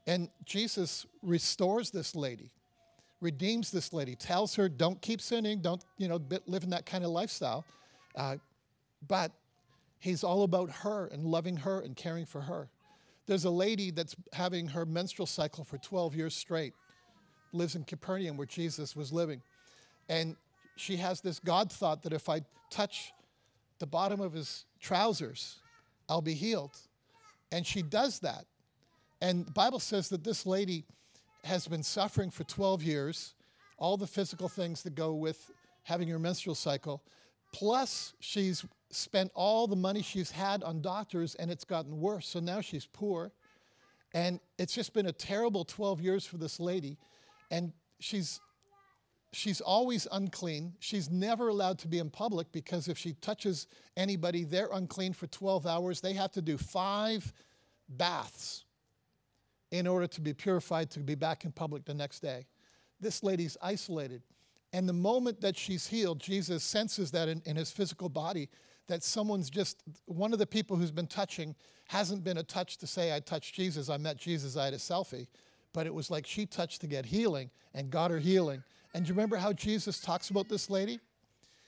[0.07, 2.49] And Jesus restores this lady,
[3.21, 7.03] redeems this lady, tells her, don't keep sinning, don't, you know, live in that kind
[7.03, 7.65] of lifestyle.
[8.15, 8.35] Uh,
[9.07, 9.31] but
[10.05, 12.69] He's all about her and loving her and caring for her.
[13.25, 16.73] There's a lady that's having her menstrual cycle for 12 years straight,
[17.53, 19.41] lives in Capernaum where Jesus was living.
[20.07, 20.35] And
[20.75, 23.13] she has this God thought that if I touch
[23.79, 25.57] the bottom of his trousers,
[26.07, 26.77] I'll be healed.
[27.51, 28.45] And she does that.
[29.21, 30.85] And the Bible says that this lady
[31.45, 33.33] has been suffering for 12 years,
[33.77, 35.51] all the physical things that go with
[35.83, 37.03] having your menstrual cycle.
[37.53, 42.27] Plus, she's spent all the money she's had on doctors and it's gotten worse.
[42.27, 43.31] So now she's poor.
[44.13, 46.97] And it's just been a terrible 12 years for this lady.
[47.51, 48.39] And she's
[49.31, 50.73] she's always unclean.
[50.79, 55.27] She's never allowed to be in public because if she touches anybody, they're unclean for
[55.27, 56.01] 12 hours.
[56.01, 57.33] They have to do five
[57.89, 58.64] baths
[59.77, 62.45] in order to be purified to be back in public the next day.
[62.99, 64.21] This lady's isolated.
[64.73, 68.49] And the moment that she's healed, Jesus senses that in, in his physical body
[68.87, 71.55] that someone's just, one of the people who's been touching
[71.87, 74.77] hasn't been a touch to say, I touched Jesus, I met Jesus, I had a
[74.77, 75.27] selfie.
[75.73, 78.63] But it was like she touched to get healing and got her healing.
[78.93, 80.99] And do you remember how Jesus talks about this lady?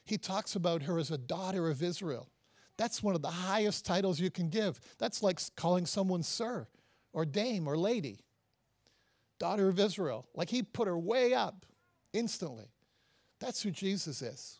[0.05, 2.29] He talks about her as a daughter of Israel.
[2.77, 4.79] That's one of the highest titles you can give.
[4.97, 6.67] That's like calling someone sir
[7.13, 8.19] or dame or lady.
[9.39, 10.27] Daughter of Israel.
[10.35, 11.65] Like he put her way up
[12.13, 12.71] instantly.
[13.39, 14.59] That's who Jesus is.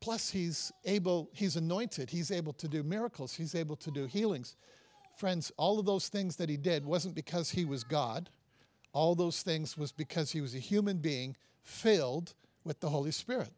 [0.00, 4.54] Plus, he's able, he's anointed, he's able to do miracles, he's able to do healings.
[5.16, 8.28] Friends, all of those things that he did wasn't because he was God.
[8.92, 13.50] All those things was because he was a human being filled with the Holy Spirit.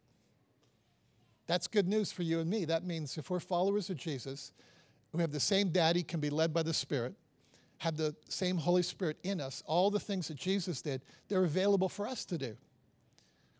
[1.47, 2.65] That's good news for you and me.
[2.65, 4.53] That means if we're followers of Jesus,
[5.13, 7.15] we have the same daddy, can be led by the Spirit,
[7.79, 11.89] have the same Holy Spirit in us, all the things that Jesus did, they're available
[11.89, 12.57] for us to do.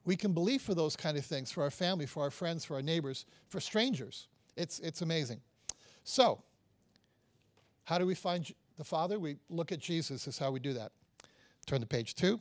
[0.05, 2.75] We can believe for those kind of things for our family, for our friends, for
[2.75, 4.29] our neighbors, for strangers.
[4.57, 5.41] It's, it's amazing.
[6.05, 6.43] So,
[7.85, 9.19] how do we find the Father?
[9.19, 10.93] We look at Jesus, is how we do that.
[11.67, 12.41] Turn to page two.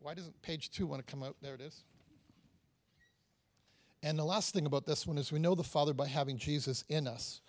[0.00, 1.36] Why doesn't page two want to come out?
[1.40, 1.82] There it is.
[4.02, 6.84] And the last thing about this one is we know the Father by having Jesus
[6.90, 7.40] in us.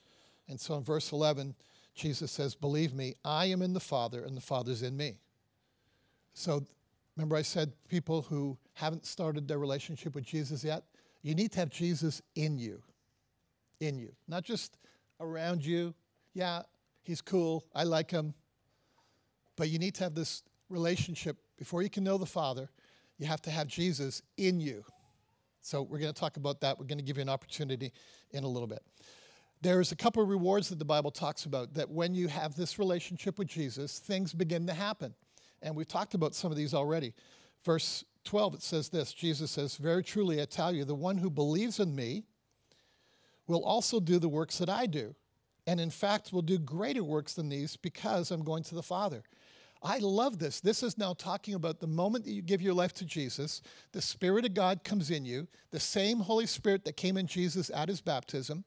[0.47, 1.55] And so in verse 11,
[1.93, 5.19] Jesus says, Believe me, I am in the Father, and the Father's in me.
[6.33, 6.65] So
[7.15, 10.83] Remember, I said people who haven't started their relationship with Jesus yet,
[11.21, 12.81] you need to have Jesus in you.
[13.79, 14.11] In you.
[14.27, 14.77] Not just
[15.19, 15.93] around you.
[16.33, 16.63] Yeah,
[17.03, 17.65] he's cool.
[17.73, 18.33] I like him.
[19.55, 21.37] But you need to have this relationship.
[21.57, 22.69] Before you can know the Father,
[23.17, 24.83] you have to have Jesus in you.
[25.61, 26.77] So we're going to talk about that.
[26.77, 27.93] We're going to give you an opportunity
[28.31, 28.83] in a little bit.
[29.65, 32.77] There's a couple of rewards that the Bible talks about that when you have this
[32.77, 35.15] relationship with Jesus, things begin to happen.
[35.63, 37.15] And we've talked about some of these already.
[37.63, 41.31] Verse 12, it says this Jesus says, Very truly, I tell you, the one who
[41.31, 42.25] believes in me
[43.47, 45.15] will also do the works that I do.
[45.65, 49.23] And in fact, will do greater works than these because I'm going to the Father.
[49.81, 50.61] I love this.
[50.61, 54.01] This is now talking about the moment that you give your life to Jesus, the
[54.01, 57.89] Spirit of God comes in you, the same Holy Spirit that came in Jesus at
[57.89, 58.63] his baptism,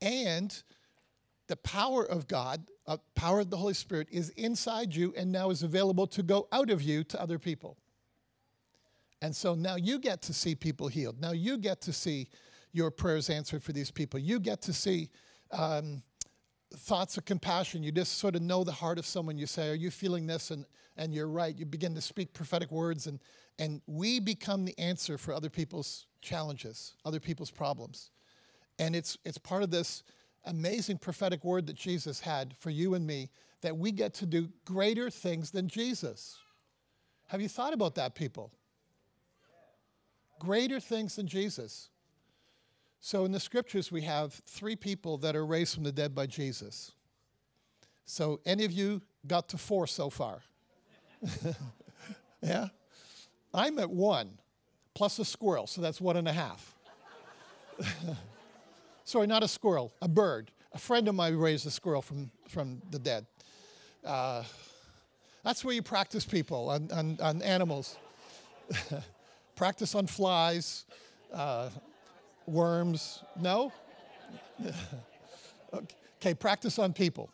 [0.00, 0.62] and
[1.48, 5.50] the power of God, uh, power of the Holy Spirit, is inside you and now
[5.50, 7.76] is available to go out of you to other people.
[9.22, 11.20] And so now you get to see people healed.
[11.20, 12.28] Now you get to see
[12.72, 14.20] your prayers answered for these people.
[14.20, 15.08] You get to see
[15.50, 16.02] um,
[16.74, 17.82] thoughts of compassion.
[17.82, 19.38] You just sort of know the heart of someone.
[19.38, 20.50] You say, Are you feeling this?
[20.50, 21.56] And, and you're right.
[21.56, 23.20] You begin to speak prophetic words, and,
[23.58, 28.10] and we become the answer for other people's challenges, other people's problems.
[28.78, 30.02] And it's, it's part of this
[30.44, 33.30] amazing prophetic word that Jesus had for you and me
[33.62, 36.38] that we get to do greater things than Jesus.
[37.28, 38.52] Have you thought about that, people?
[40.38, 41.88] Greater things than Jesus.
[43.00, 46.26] So in the scriptures, we have three people that are raised from the dead by
[46.26, 46.92] Jesus.
[48.04, 50.42] So, any of you got to four so far?
[52.42, 52.68] yeah?
[53.52, 54.38] I'm at one,
[54.94, 56.76] plus a squirrel, so that's one and a half.
[59.06, 60.50] Sorry, not a squirrel, a bird.
[60.72, 63.24] A friend of mine raised a squirrel from, from the dead.
[64.04, 64.42] Uh,
[65.44, 67.96] that's where you practice people on, on, on animals.
[69.54, 70.86] practice on flies,
[71.32, 71.70] uh,
[72.46, 73.22] worms.
[73.40, 73.72] No?
[75.72, 77.30] okay, practice on people.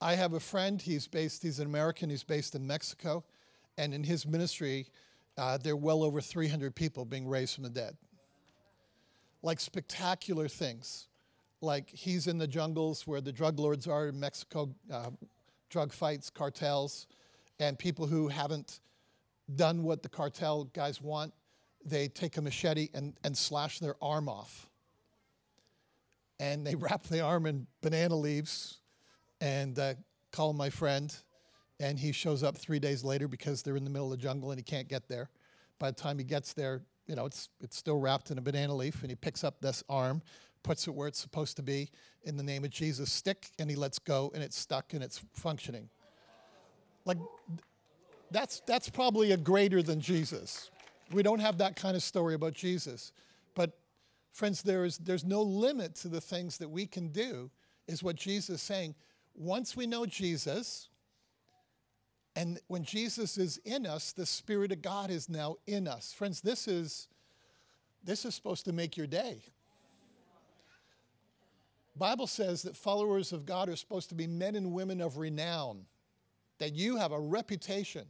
[0.00, 3.22] I have a friend, he's based, he's an American, he's based in Mexico,
[3.76, 4.86] and in his ministry,
[5.36, 7.98] uh, there are well over 300 people being raised from the dead.
[9.42, 11.08] Like spectacular things.
[11.60, 15.10] Like he's in the jungles where the drug lords are in Mexico, uh,
[15.70, 17.06] drug fights, cartels,
[17.58, 18.80] and people who haven't
[19.54, 21.32] done what the cartel guys want,
[21.84, 24.68] they take a machete and, and slash their arm off.
[26.38, 28.78] And they wrap the arm in banana leaves
[29.40, 29.94] and uh,
[30.32, 31.14] call my friend,
[31.80, 34.50] and he shows up three days later because they're in the middle of the jungle
[34.50, 35.30] and he can't get there.
[35.78, 38.74] By the time he gets there, you know, it's, it's still wrapped in a banana
[38.74, 40.22] leaf, and he picks up this arm,
[40.62, 41.88] puts it where it's supposed to be,
[42.24, 45.24] in the name of Jesus, stick, and he lets go, and it's stuck and it's
[45.32, 45.88] functioning.
[47.04, 47.18] Like,
[48.30, 50.70] that's, that's probably a greater than Jesus.
[51.12, 53.12] We don't have that kind of story about Jesus.
[53.54, 53.78] But,
[54.32, 57.50] friends, there is, there's no limit to the things that we can do,
[57.86, 58.94] is what Jesus is saying
[59.38, 60.87] once we know Jesus,
[62.38, 66.12] and when Jesus is in us, the Spirit of God is now in us.
[66.12, 67.08] Friends, this is
[68.04, 69.42] this is supposed to make your day.
[71.96, 75.84] Bible says that followers of God are supposed to be men and women of renown,
[76.58, 78.06] that you have a reputation.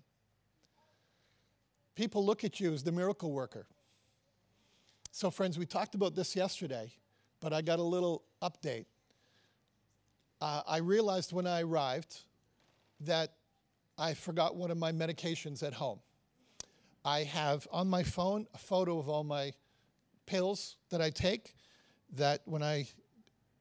[1.94, 3.66] People look at you as the miracle worker.
[5.10, 6.92] So, friends, we talked about this yesterday,
[7.40, 8.84] but I got a little update
[10.40, 12.20] uh, I realized when I arrived
[13.00, 13.32] that
[13.98, 16.00] I forgot one of my medications at home.
[17.04, 19.52] I have on my phone a photo of all my
[20.26, 21.54] pills that I take.
[22.14, 22.86] That when I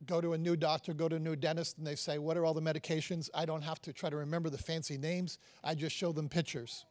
[0.05, 2.45] go to a new doctor, go to a new dentist, and they say, What are
[2.45, 3.29] all the medications?
[3.33, 5.39] I don't have to try to remember the fancy names.
[5.63, 6.85] I just show them pictures.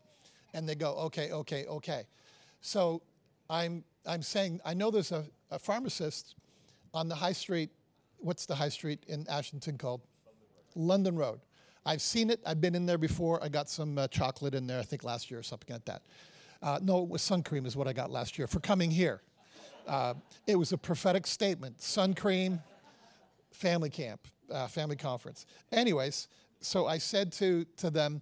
[0.52, 2.06] And they go, Okay, okay, okay.
[2.60, 3.02] So
[3.48, 6.34] I'm, I'm saying, I know there's a, a pharmacist
[6.92, 7.70] on the high street
[8.18, 10.00] what's the high street in Ashington called?
[10.74, 11.40] London Road.
[11.86, 12.40] I've seen it.
[12.44, 13.42] I've been in there before.
[13.42, 16.02] I got some uh, chocolate in there, I think last year or something like that.
[16.60, 19.22] Uh, no, it was sun cream is what I got last year for coming here.
[19.86, 20.14] Uh,
[20.48, 21.80] it was a prophetic statement.
[21.80, 22.60] Sun cream,
[23.52, 25.46] family camp, uh, family conference.
[25.70, 26.26] Anyways,
[26.60, 28.20] so I said to, to them,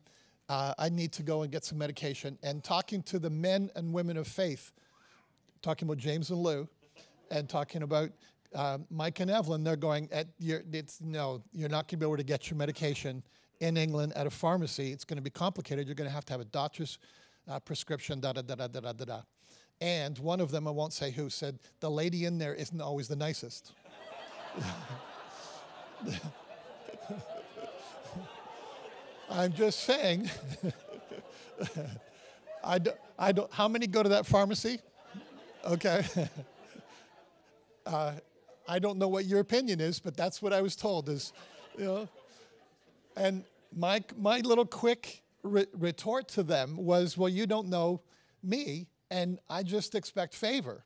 [0.50, 2.36] uh, I need to go and get some medication.
[2.42, 4.72] And talking to the men and women of faith,
[5.62, 6.68] talking about James and Lou,
[7.30, 8.10] and talking about
[8.54, 12.04] uh, Mike and Evelyn, they're going, at your, it's, no, you're not going to be
[12.04, 13.22] able to get your medication
[13.64, 14.92] in England at a pharmacy.
[14.92, 15.86] It's going to be complicated.
[15.88, 16.98] You're going to have to have a doctor's
[17.48, 19.22] uh, prescription, da da da da da da da.
[19.80, 23.08] And one of them, I won't say who, said, the lady in there isn't always
[23.08, 23.72] the nicest.
[29.30, 30.30] I'm just saying.
[32.64, 34.80] I, do, I don't, how many go to that pharmacy?
[35.66, 36.04] Okay.
[37.86, 38.12] Uh,
[38.66, 41.34] I don't know what your opinion is, but that's what I was told is,
[41.76, 42.08] you know.
[43.14, 48.02] And my, my little quick re- retort to them was, well, you don't know
[48.42, 50.84] me, and I just expect favor.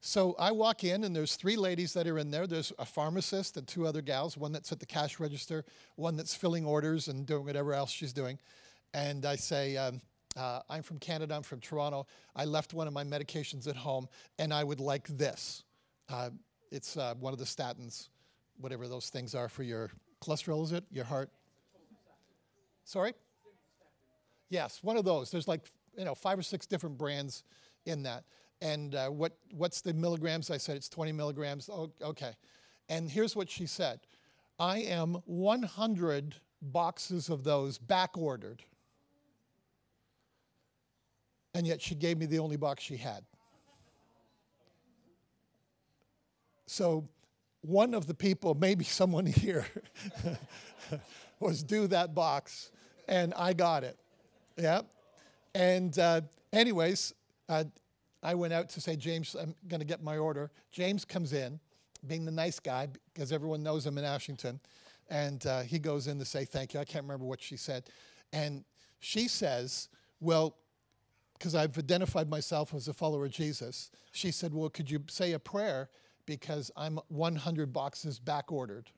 [0.00, 2.46] So I walk in, and there's three ladies that are in there.
[2.46, 5.64] There's a pharmacist and two other gals, one that's at the cash register,
[5.96, 8.38] one that's filling orders and doing whatever else she's doing.
[8.94, 10.00] And I say, um,
[10.36, 12.06] uh, I'm from Canada, I'm from Toronto.
[12.36, 14.06] I left one of my medications at home,
[14.38, 15.64] and I would like this.
[16.08, 16.30] Uh,
[16.70, 18.08] it's uh, one of the statins,
[18.58, 19.90] whatever those things are for your
[20.22, 20.84] cholesterol, is it?
[20.90, 21.30] Your heart?
[22.86, 23.14] Sorry?
[24.48, 25.30] Yes, one of those.
[25.30, 25.60] There's like,
[25.98, 27.42] you know, five or six different brands
[27.84, 28.22] in that.
[28.62, 30.52] And uh, what, what's the milligrams?
[30.52, 31.68] I said it's 20 milligrams.
[31.68, 32.30] Oh, okay.
[32.88, 34.00] And here's what she said
[34.58, 38.62] I am 100 boxes of those back ordered.
[41.54, 43.24] And yet she gave me the only box she had.
[46.66, 47.08] So
[47.62, 49.66] one of the people, maybe someone here,
[51.40, 52.70] was due that box,
[53.08, 53.98] and I got it.
[54.56, 54.82] Yeah.
[55.54, 57.14] And uh, anyways,
[57.48, 57.64] uh,
[58.22, 60.50] I went out to say, James, I'm going to get my order.
[60.70, 61.60] James comes in,
[62.06, 64.60] being the nice guy, because everyone knows him in Ashington.
[65.08, 66.80] And uh, he goes in to say thank you.
[66.80, 67.84] I can't remember what she said.
[68.32, 68.64] And
[68.98, 69.88] she says,
[70.20, 70.56] Well,
[71.38, 75.32] because I've identified myself as a follower of Jesus, she said, Well, could you say
[75.32, 75.88] a prayer
[76.24, 78.90] because I'm 100 boxes back ordered?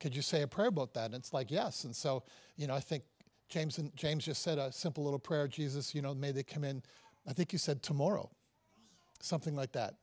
[0.00, 1.06] Could you say a prayer about that?
[1.06, 1.84] And it's like, Yes.
[1.84, 2.22] And so,
[2.56, 3.04] you know, I think
[3.48, 6.64] James, and, James just said a simple little prayer Jesus, you know, may they come
[6.64, 6.82] in,
[7.28, 8.30] I think you said tomorrow,
[9.20, 9.94] something like that.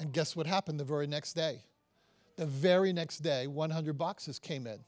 [0.00, 1.60] And guess what happened the very next day?
[2.36, 4.78] The very next day, 100 boxes came in.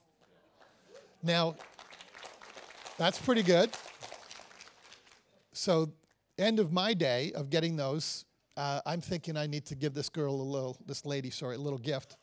[1.23, 1.57] Now,
[2.97, 3.71] that's pretty good.
[5.53, 5.93] So,
[6.39, 8.25] end of my day of getting those,
[8.57, 11.59] uh, I'm thinking I need to give this girl a little, this lady, sorry, a
[11.59, 12.17] little gift.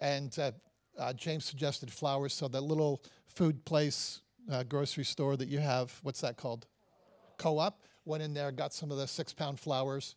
[0.00, 0.52] And uh,
[1.00, 4.20] uh, James suggested flowers, so that little food place,
[4.50, 6.66] uh, grocery store that you have, what's that called?
[7.38, 7.80] Co op.
[8.04, 10.14] Went in there, got some of the six pound flowers.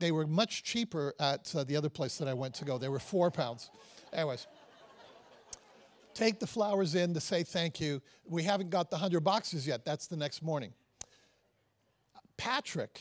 [0.00, 2.78] They were much cheaper at uh, the other place that I went to go.
[2.78, 3.70] They were four pounds.
[4.12, 4.46] Anyways,
[6.14, 8.02] take the flowers in to say thank you.
[8.26, 9.84] We haven't got the 100 boxes yet.
[9.84, 10.72] That's the next morning.
[12.36, 13.00] Patrick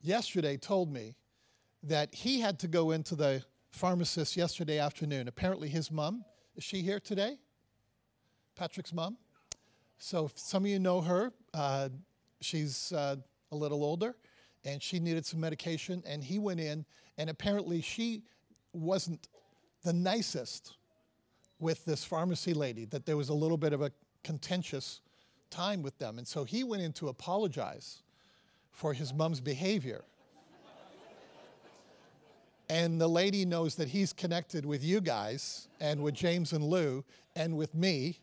[0.00, 1.14] yesterday told me
[1.84, 5.28] that he had to go into the pharmacist yesterday afternoon.
[5.28, 6.24] Apparently, his mom,
[6.56, 7.38] is she here today?
[8.56, 9.16] Patrick's mom?
[9.98, 11.32] So, some of you know her.
[11.54, 11.88] Uh,
[12.40, 13.16] she's uh,
[13.50, 14.16] a little older
[14.64, 16.84] and she needed some medication, and he went in,
[17.18, 18.22] and apparently she
[18.72, 19.28] wasn't
[19.84, 20.76] the nicest
[21.58, 23.90] with this pharmacy lady, that there was a little bit of a
[24.24, 25.00] contentious
[25.50, 26.18] time with them.
[26.18, 28.02] And so he went in to apologize
[28.70, 30.04] for his mom's behavior.
[32.72, 37.04] And the lady knows that he's connected with you guys and with James and Lou
[37.36, 38.20] and with me.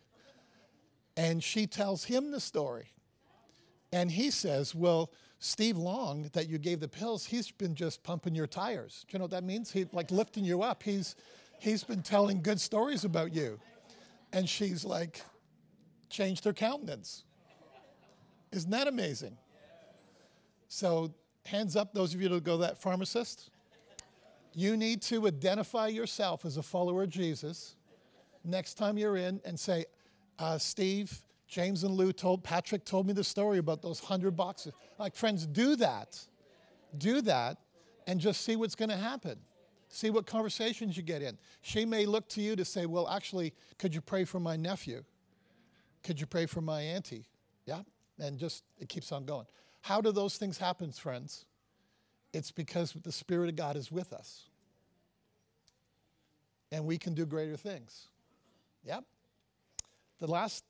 [1.15, 2.91] And she tells him the story.
[3.93, 8.33] And he says, Well, Steve Long, that you gave the pills, he's been just pumping
[8.33, 9.05] your tires.
[9.07, 9.71] Do you know what that means?
[9.71, 10.81] He like lifting you up.
[10.81, 11.15] He's
[11.59, 13.59] he's been telling good stories about you.
[14.33, 15.21] And she's like
[16.09, 17.23] changed her countenance.
[18.51, 19.37] Isn't that amazing?
[20.69, 21.13] So,
[21.45, 23.51] hands up, those of you that go that pharmacist.
[24.59, 27.77] You need to identify yourself as a follower of Jesus
[28.43, 29.85] next time you're in and say,
[30.37, 34.73] uh, Steve, James and Lou told, Patrick told me the story about those hundred boxes.
[34.97, 36.19] Like, friends, do that.
[36.97, 37.59] Do that
[38.05, 39.39] and just see what's going to happen.
[39.87, 41.37] See what conversations you get in.
[41.61, 45.05] She may look to you to say, Well, actually, could you pray for my nephew?
[46.03, 47.29] Could you pray for my auntie?
[47.65, 47.83] Yeah?
[48.19, 49.45] And just, it keeps on going.
[49.79, 51.45] How do those things happen, friends?
[52.33, 54.48] It's because the Spirit of God is with us.
[56.71, 58.07] And we can do greater things.
[58.83, 59.03] Yep.
[60.19, 60.63] The last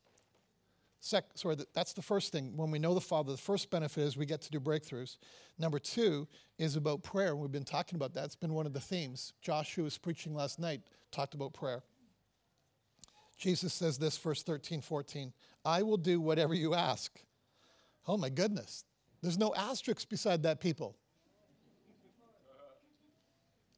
[1.02, 2.58] Sec, sorry, that's the first thing.
[2.58, 5.18] When we know the Father, the first benefit is we get to do breakthroughs.
[5.58, 6.28] Number two
[6.58, 7.36] is about prayer.
[7.36, 8.26] We've been talking about that.
[8.26, 9.34] It's been one of the themes.
[9.41, 10.82] Josh, who was preaching last night,
[11.12, 11.84] talked about prayer.
[13.38, 15.32] Jesus says this, verse 13, 14
[15.66, 17.20] I will do whatever you ask.
[18.08, 18.84] Oh my goodness.
[19.22, 20.95] There's no asterisks beside that, people.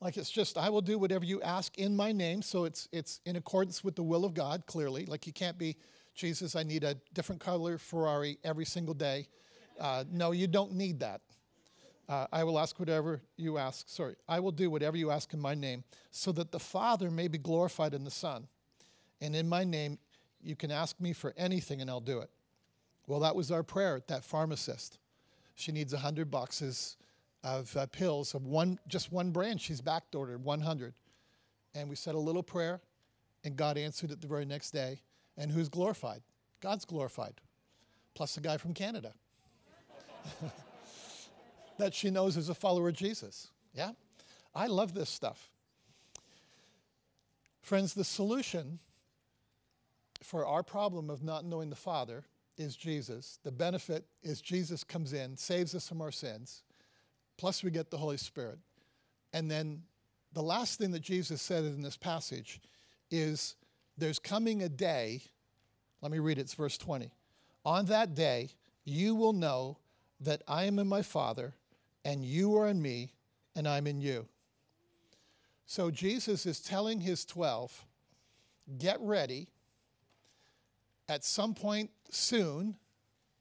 [0.02, 2.42] Like it's just, I will do whatever you ask in my name.
[2.42, 5.06] So it's, it's in accordance with the will of God, clearly.
[5.06, 5.78] Like you can't be
[6.16, 9.28] Jesus, I need a different color Ferrari every single day.
[9.80, 11.22] Uh, no, you don't need that.
[12.10, 13.88] Uh, I will ask whatever you ask.
[13.88, 17.30] Sorry, I will do whatever you ask in my name, so that the Father may
[17.30, 18.48] be glorified in the Son.
[19.22, 19.98] And in my name,
[20.42, 22.30] you can ask me for anything and I'll do it.
[23.08, 24.98] Well, that was our prayer at that pharmacist.
[25.56, 26.98] She needs 100 boxes
[27.44, 29.62] of uh, pills of one, just one brand.
[29.62, 30.94] She's back ordered 100.
[31.74, 32.82] And we said a little prayer,
[33.44, 35.00] and God answered it the very next day.
[35.38, 36.22] And who's glorified?
[36.60, 37.34] God's glorified,
[38.14, 39.14] plus a guy from Canada
[41.78, 43.48] that she knows is a follower of Jesus.
[43.74, 43.92] Yeah?
[44.54, 45.50] I love this stuff.
[47.62, 48.80] Friends, the solution
[50.22, 52.24] for our problem of not knowing the Father
[52.58, 53.40] is Jesus.
[53.44, 56.64] The benefit is Jesus comes in, saves us from our sins,
[57.42, 58.60] plus we get the Holy Spirit.
[59.34, 59.82] And then
[60.32, 62.62] the last thing that Jesus said in this passage
[63.10, 63.56] is
[63.98, 65.24] there's coming a day,
[66.04, 67.12] let me read it, it's verse 20.
[67.66, 68.52] On that day,
[68.86, 69.80] you will know
[70.20, 71.56] that I am in my Father,
[72.06, 73.12] and you are in me,
[73.56, 74.28] and I'm in you.
[75.66, 77.86] So Jesus is telling his 12,
[78.78, 79.48] get ready.
[81.10, 82.76] At some point soon,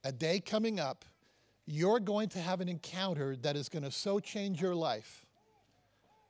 [0.04, 1.04] a day coming up,
[1.66, 5.26] you're going to have an encounter that is going to so change your life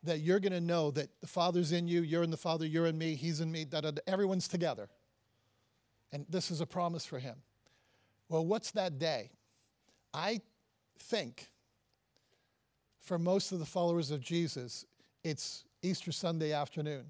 [0.02, 2.86] that you're going to know that the Father's in you, you're in the Father, you're
[2.86, 4.88] in me, He's in me, da, everyone's together.
[6.12, 7.36] And this is a promise for Him.
[8.28, 9.30] Well, what's that day?
[10.14, 10.40] I
[10.98, 11.50] think
[13.00, 14.86] for most of the followers of Jesus,
[15.22, 17.06] it's Easter Sunday afternoon.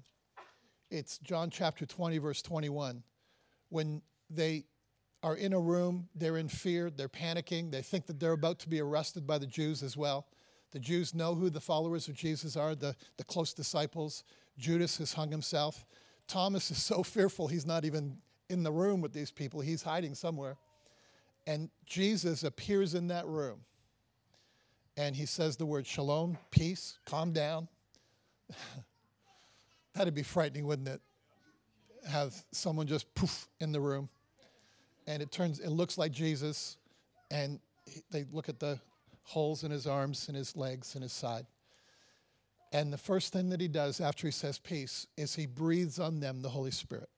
[0.89, 3.03] It's John chapter 20, verse 21.
[3.69, 4.65] When they
[5.23, 8.69] are in a room, they're in fear, they're panicking, they think that they're about to
[8.69, 10.27] be arrested by the Jews as well.
[10.71, 14.23] The Jews know who the followers of Jesus are, the, the close disciples.
[14.57, 15.85] Judas has hung himself.
[16.27, 18.17] Thomas is so fearful, he's not even
[18.49, 20.57] in the room with these people, he's hiding somewhere.
[21.47, 23.61] And Jesus appears in that room
[24.97, 27.67] and he says the word shalom, peace, calm down.
[29.93, 31.01] That'd be frightening, wouldn't it?
[32.07, 34.09] Have someone just poof in the room.
[35.07, 36.77] And it turns, it looks like Jesus,
[37.29, 38.79] and he, they look at the
[39.23, 41.45] holes in his arms and his legs and his side.
[42.71, 46.19] And the first thing that he does after he says peace is he breathes on
[46.19, 47.09] them the Holy Spirit.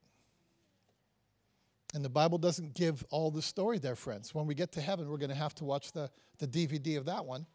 [1.94, 4.34] And the Bible doesn't give all the story there, friends.
[4.34, 6.10] When we get to heaven, we're going to have to watch the,
[6.40, 7.46] the DVD of that one.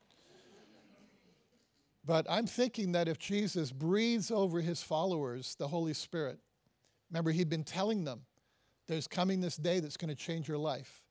[2.05, 6.39] But I'm thinking that if Jesus breathes over his followers the Holy Spirit,
[7.11, 8.23] remember, he'd been telling them,
[8.89, 11.03] there's coming this day that's going to change your life.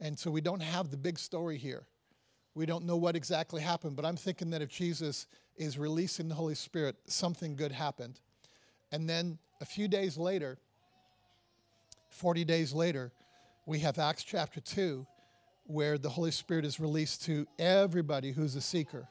[0.00, 1.86] And so we don't have the big story here.
[2.54, 6.34] We don't know what exactly happened, but I'm thinking that if Jesus is releasing the
[6.34, 8.20] Holy Spirit, something good happened.
[8.92, 10.58] And then a few days later,
[12.10, 13.12] 40 days later,
[13.66, 15.06] we have Acts chapter 2,
[15.64, 19.08] where the Holy Spirit is released to everybody who's a seeker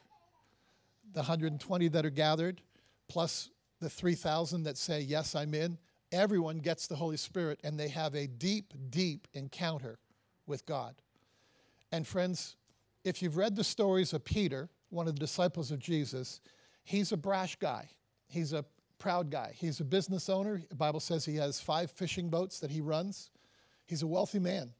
[1.12, 2.60] the 120 that are gathered,
[3.08, 3.48] plus
[3.80, 5.78] the 3,000 that say, Yes, I'm in,
[6.16, 9.98] everyone gets the Holy Spirit and they have a deep, deep encounter
[10.46, 10.94] with God.
[11.92, 12.56] And friends,
[13.04, 16.40] if you've read the stories of Peter, one of the disciples of Jesus,
[16.84, 17.88] he's a brash guy.
[18.28, 18.64] He's a
[18.98, 19.52] proud guy.
[19.54, 20.62] He's a business owner.
[20.68, 23.30] The Bible says he has five fishing boats that he runs.
[23.84, 24.72] He's a wealthy man.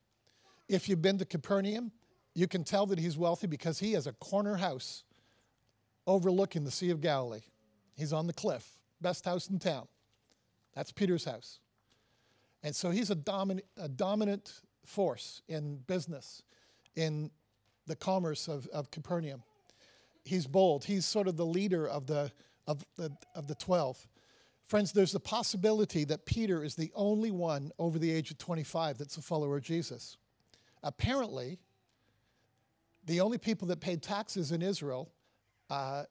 [0.69, 1.93] If you've been to Capernaum,
[2.35, 5.05] you can tell that he's wealthy because he has a corner house
[6.07, 7.43] overlooking the Sea of Galilee.
[7.97, 8.69] He's on the cliff,
[9.01, 9.87] best house in town.
[10.77, 11.59] That's Peter's house.
[12.63, 16.43] And so he's a, domin- a dominant force in business,
[16.95, 17.31] in
[17.87, 19.43] the commerce of, of Capernaum.
[20.25, 20.85] He's bold.
[20.85, 22.31] He's sort of the leader of the,
[22.67, 24.07] of, the, of the 12.
[24.67, 28.99] Friends, there's a possibility that Peter is the only one over the age of 25
[28.99, 30.17] that's a follower of Jesus.
[30.83, 31.59] Apparently,
[33.07, 35.13] the only people that paid taxes in Israel
[35.71, 36.03] uh,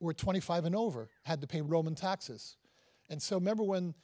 [0.00, 2.56] were 25 and over, had to pay Roman taxes.
[3.08, 3.94] And so remember when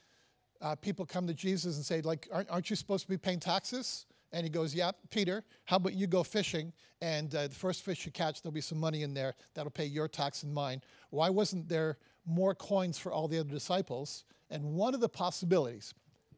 [0.61, 3.39] uh, people come to Jesus and say, like, aren't, aren't, you supposed to be paying
[3.39, 4.05] taxes?
[4.31, 8.05] And he goes, yeah, Peter, how about you go fishing and uh, the first fish
[8.05, 10.81] you catch, there'll be some money in there that'll pay your tax and mine.
[11.11, 14.25] Why wasn't there more coins for all the other disciples?
[14.49, 15.93] And one of the possibilities,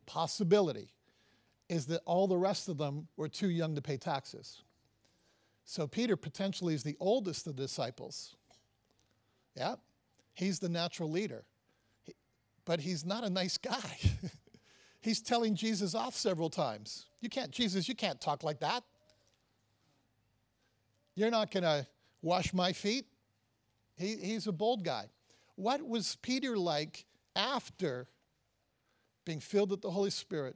[0.06, 0.94] possibility,
[1.70, 4.64] is that all the rest of them were too young to pay taxes.
[5.66, 8.36] So Peter potentially is the oldest of the disciples
[9.56, 9.76] yeah,
[10.34, 11.44] he's the natural leader.
[12.70, 13.98] But he's not a nice guy.
[15.02, 17.08] he's telling Jesus off several times.
[17.20, 18.84] You can't, Jesus, you can't talk like that.
[21.16, 21.88] You're not going to
[22.22, 23.08] wash my feet.
[23.98, 25.06] He, he's a bold guy.
[25.56, 27.06] What was Peter like
[27.36, 28.08] after
[29.26, 30.56] being filled with the Holy Spirit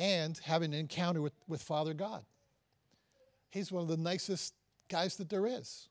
[0.00, 2.24] and having an encounter with, with Father God?
[3.50, 4.54] He's one of the nicest
[4.88, 5.88] guys that there is.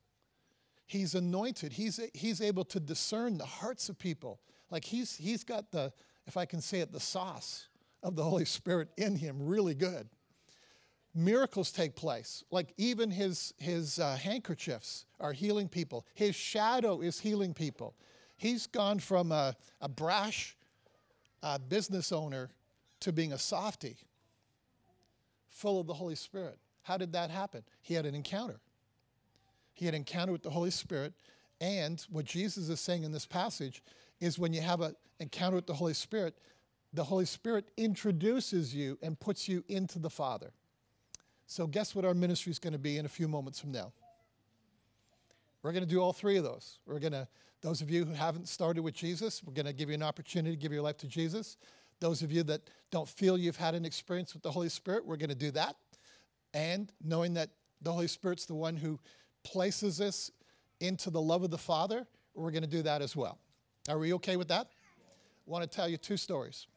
[0.86, 1.72] He's anointed.
[1.72, 4.42] He's, he's able to discern the hearts of people.
[4.72, 5.94] Like he's, he's got the,
[6.26, 7.68] if I can say it, the sauce
[8.02, 10.10] of the Holy Spirit in him really good.
[11.14, 12.44] Miracles take place.
[12.50, 17.94] Like even his, his uh, handkerchiefs are healing people, his shadow is healing people.
[18.38, 20.58] He's gone from a, a brash
[21.44, 22.50] uh, business owner
[23.02, 23.98] to being a softy,
[25.50, 26.58] full of the Holy Spirit.
[26.82, 27.64] How did that happen?
[27.82, 28.60] He had an encounter.
[29.74, 31.14] He had an encounter with the Holy Spirit.
[31.60, 33.84] And what Jesus is saying in this passage
[34.22, 36.38] is when you have an encounter with the Holy Spirit,
[36.94, 40.52] the Holy Spirit introduces you and puts you into the Father.
[41.48, 43.92] So, guess what our ministry is going to be in a few moments from now?
[45.64, 46.80] We're going to do all three of those.
[46.86, 47.28] We're going to,
[47.62, 50.56] those of you who haven't started with Jesus, we're going to give you an opportunity
[50.56, 51.58] to give your life to Jesus.
[52.00, 55.18] Those of you that don't feel you've had an experience with the Holy Spirit, we're
[55.18, 55.76] going to do that.
[56.54, 57.50] And knowing that
[57.82, 59.00] the Holy Spirit's the one who
[59.44, 60.32] places us
[60.80, 63.38] into the love of the Father, we're going to do that as well.
[63.90, 64.68] Are we okay with that?
[65.48, 66.68] I want to tell you two stories.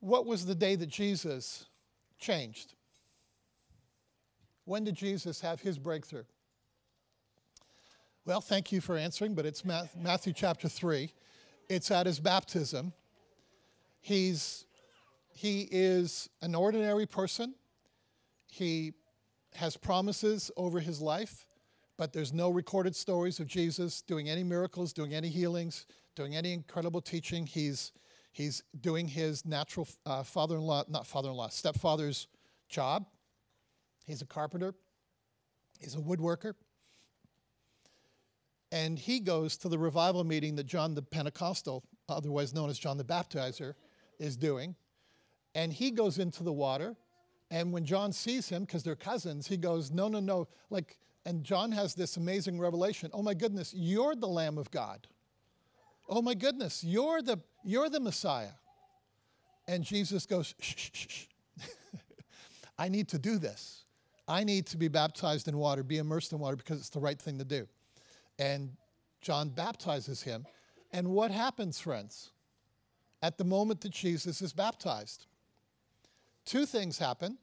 [0.00, 1.66] What was the day that Jesus
[2.18, 2.74] changed?
[4.64, 6.24] When did Jesus have his breakthrough?
[8.24, 11.12] Well, thank you for answering, but it's Matthew chapter 3.
[11.68, 12.92] It's at his baptism.
[14.00, 14.66] He's,
[15.32, 17.54] he is an ordinary person.
[18.48, 18.94] He
[19.54, 21.46] has promises over his life,
[21.96, 26.52] but there's no recorded stories of Jesus doing any miracles, doing any healings, doing any
[26.52, 27.46] incredible teaching.
[27.46, 27.92] He's,
[28.32, 32.28] he's doing his natural uh, father in law, not father in law, stepfather's
[32.68, 33.06] job.
[34.06, 34.74] He's a carpenter,
[35.80, 36.54] he's a woodworker.
[38.72, 42.98] And he goes to the revival meeting that John the Pentecostal, otherwise known as John
[42.98, 43.74] the Baptizer,
[44.18, 44.74] is doing.
[45.54, 46.96] And he goes into the water.
[47.50, 50.48] And when John sees him, because they're cousins, he goes, No, no, no.
[50.68, 53.10] Like, and John has this amazing revelation.
[53.12, 55.08] Oh my goodness, you're the Lamb of God.
[56.08, 58.52] Oh my goodness, you're the you're the Messiah.
[59.66, 61.24] And Jesus goes, shh, shh, shh.
[62.78, 63.82] I need to do this.
[64.28, 67.20] I need to be baptized in water, be immersed in water because it's the right
[67.20, 67.66] thing to do.
[68.38, 68.70] And
[69.20, 70.46] John baptizes him.
[70.92, 72.30] And what happens, friends?
[73.20, 75.26] At the moment that Jesus is baptized,
[76.44, 77.38] two things happen.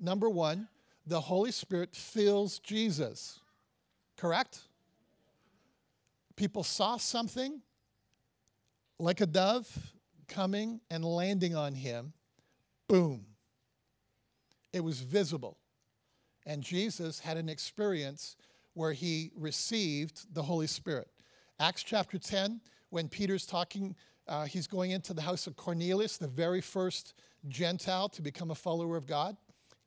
[0.00, 0.66] Number one,
[1.06, 3.40] the Holy Spirit fills Jesus.
[4.16, 4.60] Correct?
[6.36, 7.60] People saw something
[8.98, 9.68] like a dove
[10.28, 12.12] coming and landing on him.
[12.88, 13.26] Boom.
[14.72, 15.58] It was visible.
[16.46, 18.36] And Jesus had an experience
[18.74, 21.08] where he received the Holy Spirit.
[21.60, 23.94] Acts chapter 10, when Peter's talking,
[24.26, 27.14] uh, he's going into the house of Cornelius, the very first
[27.48, 29.36] Gentile to become a follower of God,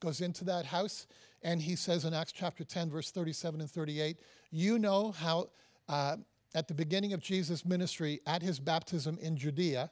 [0.06, 1.08] goes into that house,
[1.42, 4.20] and he says in Acts chapter 10, verse 37 and 38,
[4.52, 5.50] You know how
[5.90, 6.18] uh,
[6.54, 9.90] at the beginning of Jesus' ministry, at his baptism in Judea,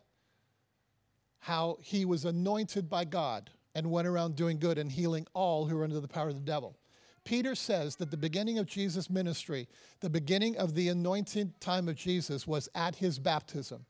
[1.39, 5.76] how he was anointed by God and went around doing good and healing all who
[5.76, 6.78] were under the power of the devil.
[7.26, 9.68] Peter says that the beginning of Jesus' ministry,
[9.99, 13.86] the beginning of the anointed time of Jesus was at his baptism.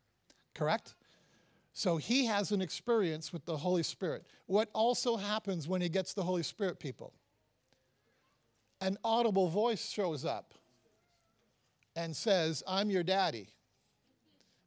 [0.56, 0.96] Correct?
[1.74, 4.26] So he has an experience with the Holy Spirit.
[4.46, 7.14] What also happens when he gets the Holy Spirit, people?
[8.80, 10.54] An audible voice shows up
[11.96, 13.48] and says, I'm your daddy.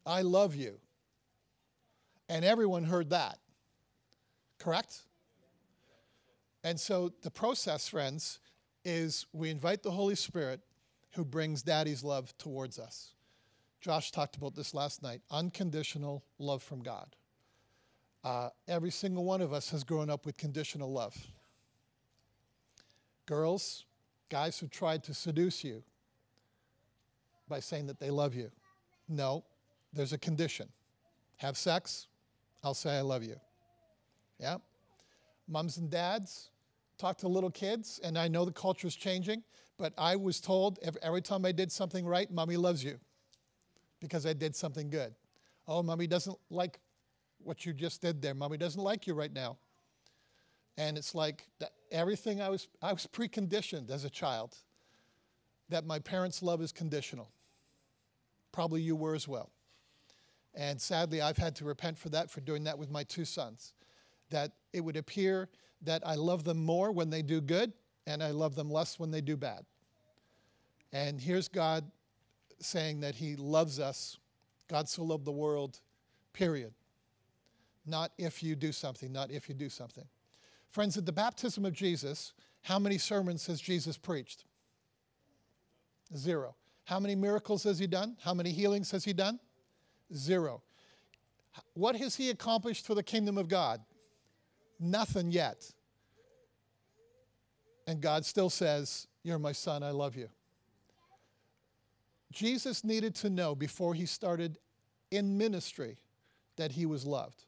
[0.04, 0.78] I love you.
[2.28, 3.38] And everyone heard that.
[4.59, 5.02] Correct?
[6.64, 8.40] And so the process, friends,
[8.84, 10.61] is we invite the Holy Spirit
[11.14, 13.12] who brings daddy's love towards us.
[13.81, 17.14] Josh talked about this last night unconditional love from God.
[18.24, 21.16] Uh, every single one of us has grown up with conditional love.
[23.27, 23.85] Girls,
[24.29, 25.83] guys who tried to seduce you
[27.49, 28.51] by saying that they love you.
[29.09, 29.45] No,
[29.93, 30.68] there's a condition.
[31.37, 32.09] Have sex,
[32.64, 33.37] I'll say I love you.
[34.41, 34.57] Yeah?
[35.47, 36.51] Moms and dads,
[36.99, 39.45] talk to little kids, and I know the culture is changing,
[39.79, 42.99] but I was told every, every time I did something right, mommy loves you
[44.07, 45.14] because I did something good.
[45.68, 46.80] Oh, mommy doesn't like
[47.42, 48.34] what you just did there.
[48.34, 49.57] Mommy doesn't like you right now.
[50.78, 51.46] And it's like
[51.90, 54.57] everything I was, I was preconditioned as a child
[55.68, 57.30] that my parents' love is conditional.
[58.52, 59.50] Probably you were as well.
[60.54, 63.74] And sadly, I've had to repent for that, for doing that with my two sons.
[64.30, 65.48] That it would appear
[65.82, 67.72] that I love them more when they do good,
[68.07, 69.64] and I love them less when they do bad.
[70.92, 71.84] And here's God
[72.59, 74.18] saying that He loves us.
[74.68, 75.80] God so loved the world,
[76.32, 76.72] period.
[77.86, 80.04] Not if you do something, not if you do something.
[80.70, 82.32] Friends, at the baptism of Jesus,
[82.62, 84.44] how many sermons has Jesus preached?
[86.16, 86.57] Zero.
[86.84, 88.16] How many miracles has he done?
[88.22, 89.40] How many healings has he done?
[90.14, 90.62] Zero.
[91.74, 93.80] What has he accomplished for the kingdom of God?
[94.78, 95.70] Nothing yet.
[97.86, 100.28] And God still says, You're my son, I love you.
[102.37, 104.59] Jesus needed to know before he started
[105.11, 105.97] in ministry
[106.57, 107.45] that he was loved.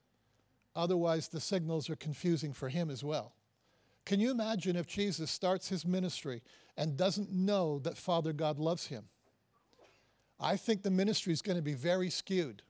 [0.74, 3.34] Otherwise, the signals are confusing for him as well.
[4.07, 6.43] Can you imagine if Jesus starts his ministry
[6.78, 9.05] and doesn't know that Father God loves him?
[10.41, 12.62] I think the ministry is going to be very skewed.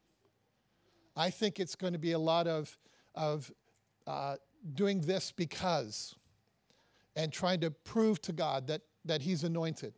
[1.16, 2.76] I think it's going to be a lot of,
[3.14, 3.48] of
[4.08, 4.38] uh,
[4.74, 6.16] doing this because
[7.14, 9.94] and trying to prove to God that, that he's anointed.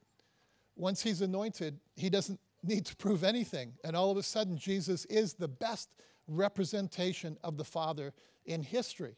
[0.81, 3.75] Once he's anointed, he doesn't need to prove anything.
[3.85, 5.91] And all of a sudden, Jesus is the best
[6.27, 8.15] representation of the Father
[8.47, 9.17] in history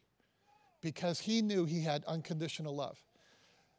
[0.80, 2.98] because he knew he had unconditional love.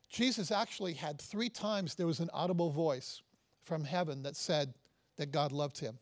[0.09, 3.21] Jesus actually had three times there was an audible voice
[3.65, 4.73] from heaven that said
[5.17, 5.99] that God loved him.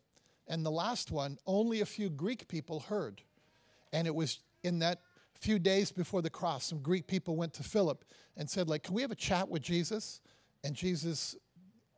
[0.48, 3.24] And the last one, only a few Greek people heard.
[3.92, 5.02] And it was in that
[5.40, 8.06] few days before the cross, some Greek people went to Philip
[8.38, 10.22] and said, like, can we have a chat with Jesus?
[10.64, 11.36] And Jesus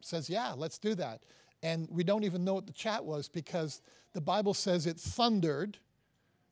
[0.03, 1.21] says, yeah, let's do that.
[1.61, 3.81] And we don't even know what the chat was because
[4.13, 5.77] the Bible says it thundered,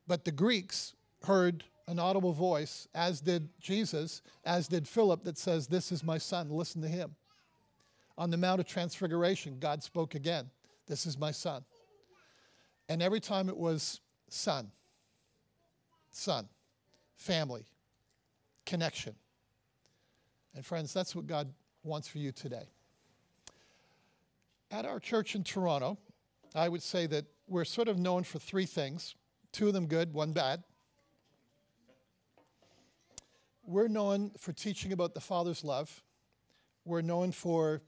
[0.08, 0.94] but the Greeks
[1.24, 6.18] heard an audible voice, as did Jesus, as did Philip, that says, This is my
[6.18, 7.16] son, listen to him.
[8.18, 10.50] On the Mount of Transfiguration, God spoke again,
[10.88, 11.64] This is my son.
[12.88, 14.00] And every time it was
[14.30, 14.72] son,
[16.12, 16.48] son,
[17.16, 17.66] family,
[18.66, 19.16] connection.
[20.56, 22.68] And friends, that's what God wants for you today.
[24.72, 25.98] At our church in Toronto,
[26.56, 29.16] I would say that we're sort of known for three things
[29.52, 30.64] two of them good, one bad.
[33.66, 36.02] We're known for teaching about the Father's love.
[36.86, 37.82] We're known for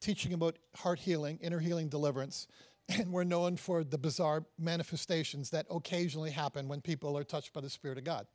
[0.00, 2.46] teaching about heart healing, inner healing, deliverance.
[2.88, 7.60] And we're known for the bizarre manifestations that occasionally happen when people are touched by
[7.60, 8.26] the Spirit of God.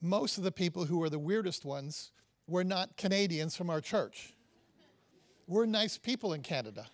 [0.00, 2.12] Most of the people who are the weirdest ones
[2.48, 4.34] were not Canadians from our church.
[5.48, 6.86] We're nice people in Canada.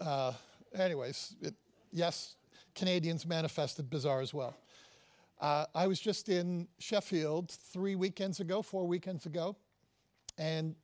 [0.00, 0.32] Uh,
[0.78, 1.54] anyways, it,
[1.90, 2.36] yes,
[2.74, 4.54] Canadians manifested bizarre as well.
[5.40, 9.56] Uh, I was just in Sheffield three weekends ago, four weekends ago,
[10.36, 10.74] and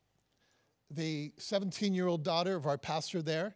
[0.90, 3.54] the 17 year old daughter of our pastor there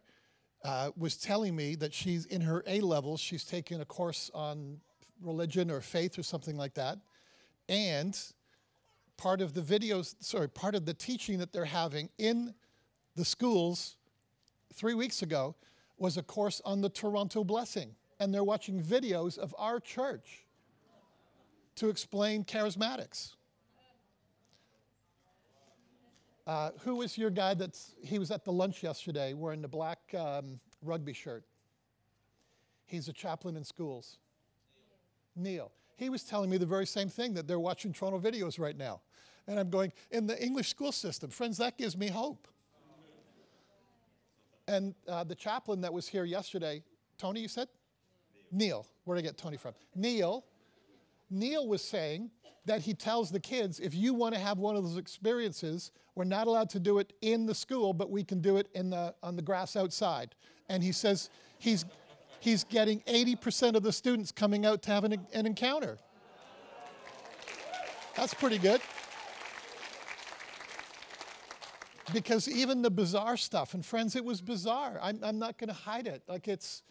[0.63, 4.79] uh, was telling me that she's in her A levels, she's taking a course on
[5.21, 6.99] religion or faith or something like that.
[7.69, 8.17] And
[9.17, 12.53] part of the videos, sorry, part of the teaching that they're having in
[13.17, 13.97] the schools
[14.73, 15.55] three weeks ago
[15.97, 17.95] was a course on the Toronto blessing.
[18.19, 20.45] And they're watching videos of our church
[21.75, 23.33] to explain charismatics.
[26.45, 29.99] Uh, who was your guy that's, he was at the lunch yesterday wearing the black
[30.17, 31.43] um, rugby shirt?
[32.85, 34.19] He's a chaplain in schools.
[35.35, 35.71] Neil.
[35.97, 39.01] He was telling me the very same thing that they're watching Toronto videos right now.
[39.47, 42.47] And I'm going, in the English school system, friends, that gives me hope.
[44.67, 46.83] And uh, the chaplain that was here yesterday,
[47.17, 47.69] Tony, you said?
[48.51, 48.85] Neil.
[49.05, 49.73] Where did I get Tony from?
[49.95, 50.45] Neil.
[51.29, 52.29] Neil was saying
[52.65, 56.25] that he tells the kids if you want to have one of those experiences, we're
[56.25, 59.13] not allowed to do it in the school, but we can do it in the,
[59.23, 60.35] on the grass outside.
[60.69, 61.85] And he says he's,
[62.39, 65.97] he's getting 80% of the students coming out to have an, an encounter.
[68.15, 68.81] That's pretty good.
[72.13, 74.97] Because even the bizarre stuff, and friends, it was bizarre.
[75.01, 76.23] I'm, I'm not going to hide it.
[76.27, 76.83] Like it's,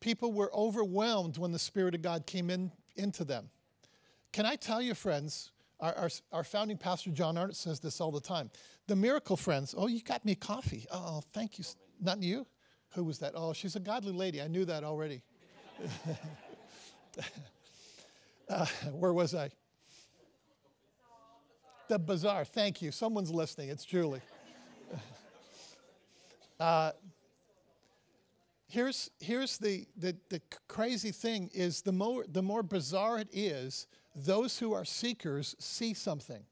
[0.00, 3.50] people were overwhelmed when the Spirit of God came in into them.
[4.32, 8.10] Can I tell you, friends, our, our, our, founding pastor, John Arnott, says this all
[8.10, 8.50] the time.
[8.86, 10.86] The miracle friends, oh, you got me coffee.
[10.90, 11.64] Oh, thank you.
[12.00, 12.46] Not you?
[12.94, 13.32] Who was that?
[13.34, 14.40] Oh, she's a godly lady.
[14.40, 15.22] I knew that already.
[18.48, 19.50] uh, where was I?
[21.88, 22.44] The bizarre.
[22.44, 22.90] Thank you.
[22.90, 23.68] Someone's listening.
[23.68, 24.22] It's Julie.
[26.58, 26.92] Uh,
[28.68, 33.86] here's here's the, the, the crazy thing is the more the more bizarre it is,
[34.14, 36.44] those who are seekers see something.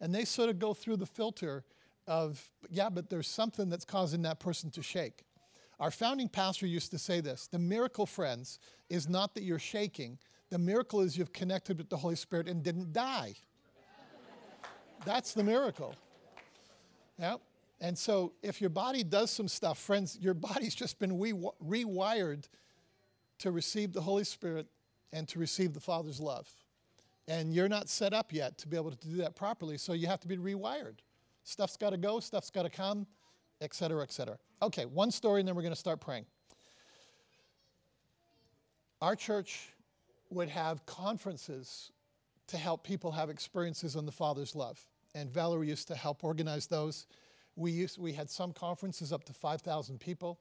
[0.00, 1.64] And they sort of go through the filter
[2.08, 5.22] of, yeah, but there's something that's causing that person to shake.
[5.78, 8.58] Our founding pastor used to say this the miracle, friends,
[8.90, 10.18] is not that you're shaking,
[10.50, 13.34] the miracle is you've connected with the Holy Spirit and didn't die.
[15.04, 15.94] That's the miracle.
[17.18, 17.36] Yeah.
[17.82, 22.44] And so if your body does some stuff, friends, your body's just been rewired
[23.40, 24.68] to receive the Holy Spirit
[25.12, 26.48] and to receive the Father's love.
[27.26, 30.06] And you're not set up yet to be able to do that properly, so you
[30.06, 30.98] have to be rewired.
[31.42, 33.04] Stuff's got to go, stuff's got to come,
[33.60, 34.38] et cetera, et cetera.
[34.62, 36.24] Okay, one story, and then we're going to start praying.
[39.00, 39.70] Our church
[40.30, 41.90] would have conferences
[42.46, 44.80] to help people have experiences on the Father's love.
[45.16, 47.06] And Valerie used to help organize those.
[47.56, 50.38] We, used, we had some conferences up to 5,000 people.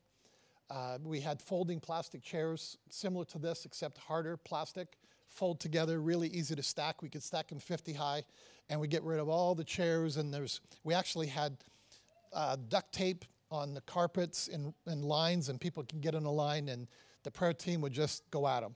[0.69, 4.97] Uh, we had folding plastic chairs similar to this, except harder plastic,
[5.27, 7.01] fold together, really easy to stack.
[7.01, 8.23] We could stack them 50 high,
[8.69, 10.15] and we get rid of all the chairs.
[10.15, 11.57] And there's, we actually had
[12.31, 16.31] uh, duct tape on the carpets in, in lines, and people can get in a
[16.31, 16.87] line, and
[17.23, 18.75] the prayer team would just go at them.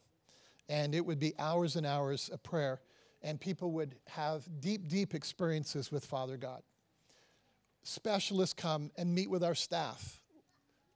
[0.68, 2.82] And it would be hours and hours of prayer,
[3.24, 6.62] and people would have deep, deep experiences with Father God
[7.86, 10.20] specialists come and meet with our staff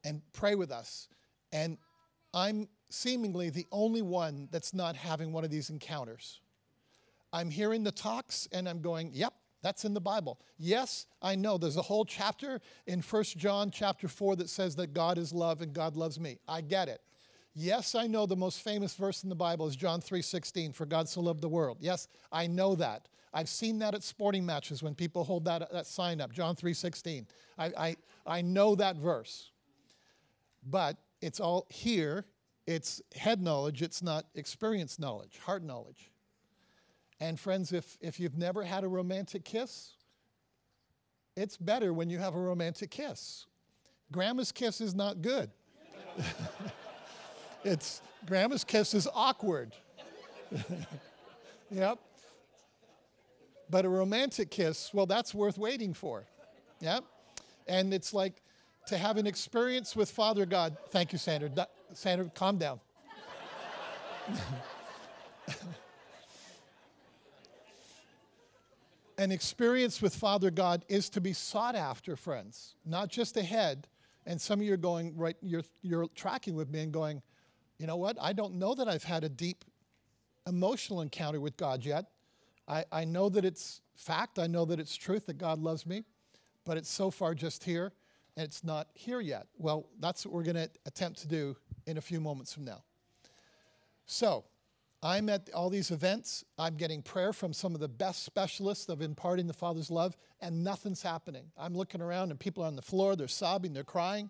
[0.03, 1.07] and pray with us.
[1.51, 1.77] And
[2.33, 6.41] I'm seemingly the only one that's not having one of these encounters.
[7.31, 10.39] I'm hearing the talks and I'm going, yep, that's in the Bible.
[10.57, 14.93] Yes, I know there's a whole chapter in First John chapter 4 that says that
[14.93, 16.39] God is love and God loves me.
[16.47, 17.01] I get it.
[17.53, 21.09] Yes, I know the most famous verse in the Bible is John 3:16, for God
[21.09, 21.77] so loved the world.
[21.81, 23.09] Yes, I know that.
[23.33, 27.25] I've seen that at sporting matches when people hold that, that sign up, John 3.16.
[27.57, 29.51] I, I, I know that verse.
[30.67, 32.25] But it's all here.
[32.65, 33.81] It's head knowledge.
[33.81, 36.11] It's not experience knowledge, heart knowledge.
[37.19, 39.91] And friends, if, if you've never had a romantic kiss,
[41.35, 43.45] it's better when you have a romantic kiss.
[44.11, 45.51] Grandma's kiss is not good.
[47.63, 49.73] it's grandma's kiss is awkward.
[51.71, 51.99] yep.
[53.69, 56.25] But a romantic kiss, well, that's worth waiting for.
[56.79, 56.99] Yeah?
[57.67, 58.41] And it's like
[58.87, 60.75] to have an experience with Father God.
[60.89, 61.67] Thank you, Sandra.
[61.93, 62.79] Sandra, calm down.
[69.19, 73.87] an experience with Father God is to be sought after, friends, not just ahead.
[74.25, 77.21] And some of you are going, right, you're, you're tracking with me and going,
[77.77, 78.17] you know what?
[78.19, 79.65] I don't know that I've had a deep
[80.47, 82.05] emotional encounter with God yet.
[82.69, 86.03] I, I know that it's fact, I know that it's truth that God loves me,
[86.65, 87.91] but it's so far just here
[88.37, 89.47] and it's not here yet.
[89.57, 91.57] Well, that's what we're going to attempt to do
[91.87, 92.83] in a few moments from now.
[94.05, 94.45] So,
[95.01, 96.43] I'm at all these events.
[96.57, 100.61] I'm getting prayer from some of the best specialists of imparting the Father's love, and
[100.63, 101.45] nothing's happening.
[101.57, 103.15] I'm looking around, and people are on the floor.
[103.15, 104.29] They're sobbing, they're crying,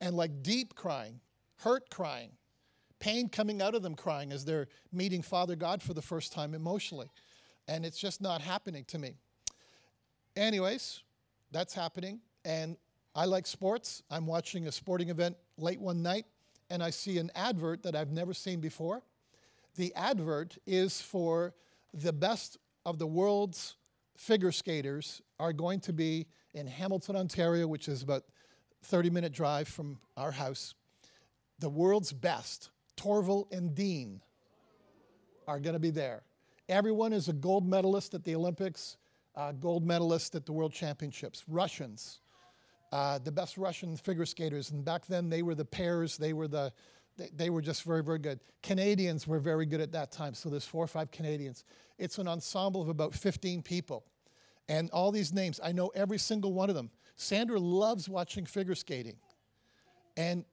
[0.00, 1.20] and like deep crying,
[1.56, 2.32] hurt crying,
[2.98, 6.54] pain coming out of them crying as they're meeting Father God for the first time
[6.54, 7.10] emotionally.
[7.68, 9.16] And it's just not happening to me.
[10.36, 11.02] Anyways,
[11.52, 12.20] that's happening.
[12.44, 12.76] And
[13.14, 14.02] I like sports.
[14.10, 16.26] I'm watching a sporting event late one night,
[16.70, 19.02] and I see an advert that I've never seen before
[19.76, 21.54] the advert is for
[21.94, 23.76] the best of the world's
[24.16, 28.24] figure skaters are going to be in Hamilton, Ontario, which is about
[28.82, 30.74] 30 minute drive from our house.
[31.58, 34.20] The world's best, Torvill and Dean,
[35.46, 36.22] are going to be there.
[36.70, 38.96] Everyone is a gold medalist at the Olympics,
[39.34, 41.42] uh, gold medalist at the World Championships.
[41.48, 42.20] Russians,
[42.92, 46.46] uh, the best Russian figure skaters, and back then they were the pairs, they were
[46.46, 46.72] the
[47.16, 48.38] they, they were just very, very good.
[48.62, 51.64] Canadians were very good at that time, so there's four or five Canadians.
[51.98, 54.04] It's an ensemble of about 15 people.
[54.68, 56.88] And all these names, I know every single one of them.
[57.16, 59.16] Sandra loves watching figure skating.
[60.16, 60.44] And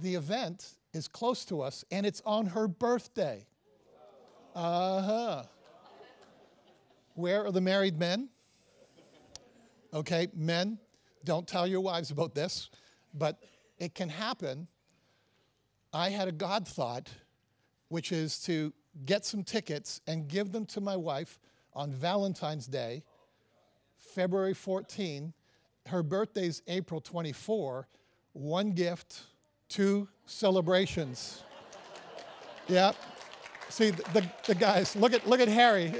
[0.00, 3.46] the event is close to us, and it's on her birthday.
[4.54, 5.42] Uh huh.
[7.14, 8.28] Where are the married men?
[9.92, 10.78] Okay, men,
[11.24, 12.70] don't tell your wives about this,
[13.14, 13.42] but
[13.78, 14.68] it can happen
[15.92, 17.08] I had a God thought,
[17.88, 18.72] which is to
[19.06, 21.38] get some tickets and give them to my wife
[21.72, 23.04] on Valentine's Day,
[23.96, 25.32] February 14.
[25.86, 27.88] Her birthday's April 24.
[28.34, 29.22] One gift,
[29.70, 31.42] two celebrations.
[32.68, 32.92] yeah.
[33.70, 35.92] See, the, the, the, guys, look at, look at Harry.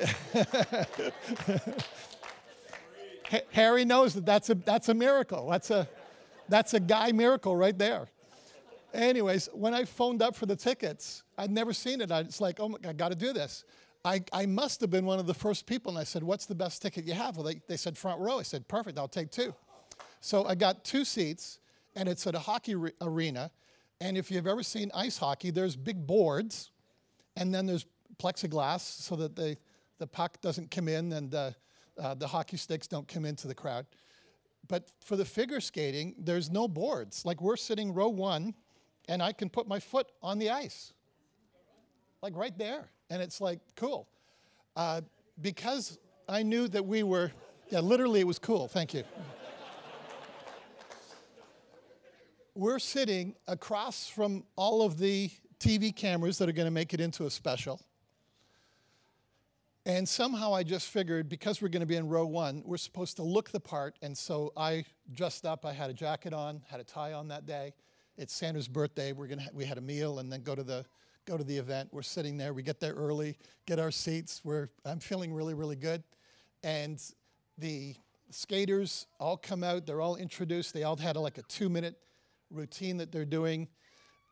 [3.52, 5.50] Harry knows that that's a, that's a miracle.
[5.50, 5.86] That's a,
[6.48, 8.08] that's a guy miracle right there.
[8.94, 12.10] Anyways, when I phoned up for the tickets, I'd never seen it.
[12.10, 13.64] I, it's like, oh, my, I got to do this.
[14.04, 15.90] I, I must have been one of the first people.
[15.90, 17.36] And I said, what's the best ticket you have?
[17.36, 18.38] Well, they, they said front row.
[18.38, 19.54] I said, perfect, I'll take two.
[20.20, 21.58] So I got two seats,
[21.94, 23.50] and it's at a hockey re- arena.
[24.00, 26.70] And if you've ever seen ice hockey, there's big boards,
[27.38, 27.86] and then there's
[28.18, 29.56] plexiglass so that the,
[29.98, 31.52] the puck doesn't come in and uh,
[31.98, 33.86] uh, the hockey sticks don't come into the crowd.
[34.66, 37.24] But for the figure skating, there's no boards.
[37.24, 38.54] Like we're sitting row one,
[39.08, 40.92] and I can put my foot on the ice,
[42.22, 42.90] like right there.
[43.08, 44.08] And it's like, cool.
[44.76, 45.00] Uh,
[45.40, 47.30] because I knew that we were,
[47.70, 48.68] yeah, literally it was cool.
[48.68, 49.04] Thank you.
[52.54, 55.30] we're sitting across from all of the
[55.60, 57.80] TV cameras that are going to make it into a special.
[59.86, 63.16] And somehow I just figured because we're going to be in row one, we're supposed
[63.16, 63.96] to look the part.
[64.02, 64.84] And so I
[65.14, 65.64] dressed up.
[65.64, 67.72] I had a jacket on, had a tie on that day
[68.18, 69.12] it's Sandra's birthday.
[69.12, 70.84] We're gonna we had a meal and then go to the
[71.24, 71.88] go to the event.
[71.92, 72.52] We're sitting there.
[72.52, 74.42] We get there early, get our seats.
[74.44, 76.02] We're I'm feeling really really good,
[76.62, 77.00] and
[77.56, 77.94] the
[78.30, 79.86] skaters all come out.
[79.86, 80.74] They're all introduced.
[80.74, 81.96] They all had like a two minute
[82.50, 83.68] routine that they're doing,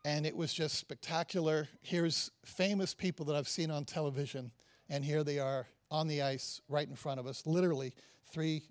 [0.07, 1.67] and it was just spectacular.
[1.81, 4.51] Here's famous people that I've seen on television,
[4.87, 7.93] and here they are on the ice right in front of us, literally
[8.31, 8.63] three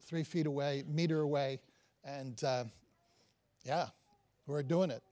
[0.00, 1.60] three feet away, meter away,
[2.02, 2.64] and uh,
[3.62, 3.88] yeah,
[4.46, 5.02] we're doing it.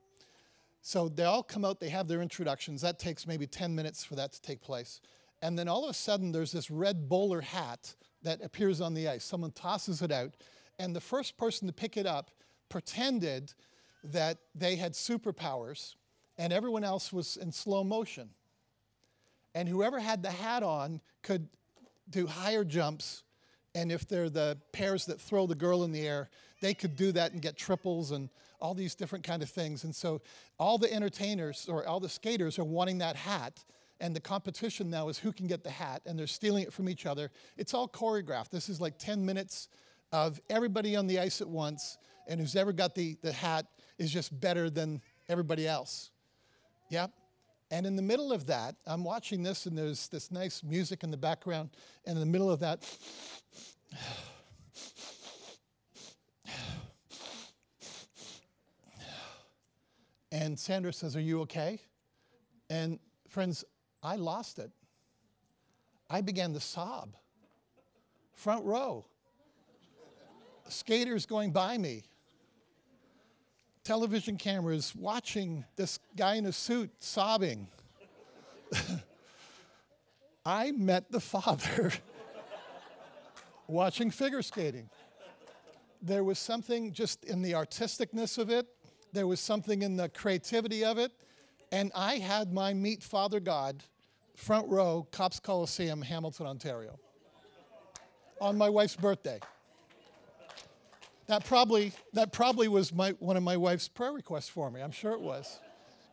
[0.80, 2.80] So they all come out, they have their introductions.
[2.80, 5.02] That takes maybe 10 minutes for that to take place.
[5.42, 9.06] And then all of a sudden, there's this red bowler hat that appears on the
[9.08, 9.24] ice.
[9.24, 10.34] Someone tosses it out,
[10.78, 12.30] and the first person to pick it up
[12.70, 13.52] pretended
[14.04, 15.94] that they had superpowers,
[16.36, 18.30] and everyone else was in slow motion.
[19.54, 21.48] And whoever had the hat on could
[22.10, 23.22] do higher jumps,
[23.74, 26.28] and if they're the pairs that throw the girl in the air,
[26.60, 28.28] they could do that and get triples and
[28.60, 29.84] all these different kind of things.
[29.84, 30.22] And so
[30.58, 33.64] all the entertainers or all the skaters are wanting that hat.
[34.00, 36.88] And the competition now is who can get the hat, and they're stealing it from
[36.88, 37.30] each other.
[37.56, 38.50] It's all choreographed.
[38.50, 39.68] This is like 10 minutes
[40.12, 41.96] of everybody on the ice at once,
[42.26, 43.66] and who's ever got the, the hat
[43.98, 46.10] is just better than everybody else.
[46.90, 47.06] Yeah?
[47.70, 51.10] And in the middle of that, I'm watching this, and there's this nice music in
[51.10, 51.70] the background.
[52.06, 52.84] And in the middle of that,
[60.30, 61.80] and Sandra says, Are you okay?
[62.70, 63.64] And friends,
[64.02, 64.70] I lost it.
[66.10, 67.16] I began to sob.
[68.34, 69.06] Front row.
[70.68, 72.04] Skaters going by me.
[73.84, 77.68] Television cameras watching this guy in a suit sobbing.
[80.46, 81.92] I met the father
[83.66, 84.88] watching figure skating.
[86.00, 88.66] There was something just in the artisticness of it,
[89.12, 91.12] there was something in the creativity of it,
[91.70, 93.82] and I had my meet Father God
[94.34, 96.98] front row, Copps Coliseum, Hamilton, Ontario,
[98.40, 99.40] on my wife's birthday.
[101.26, 104.82] That probably, that probably was my, one of my wife's prayer requests for me.
[104.82, 105.58] I'm sure it was.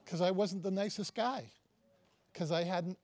[0.05, 1.51] Because I wasn't the nicest guy.
[2.32, 2.97] Because I hadn't,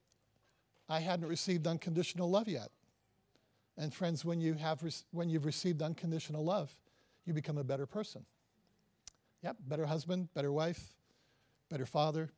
[0.88, 2.70] I hadn't received unconditional love yet.
[3.78, 4.82] And friends, when, you have,
[5.12, 6.76] when you've received unconditional love,
[7.26, 8.26] you become a better person.
[9.44, 10.94] Yep, better husband, better wife,
[11.70, 12.32] better father,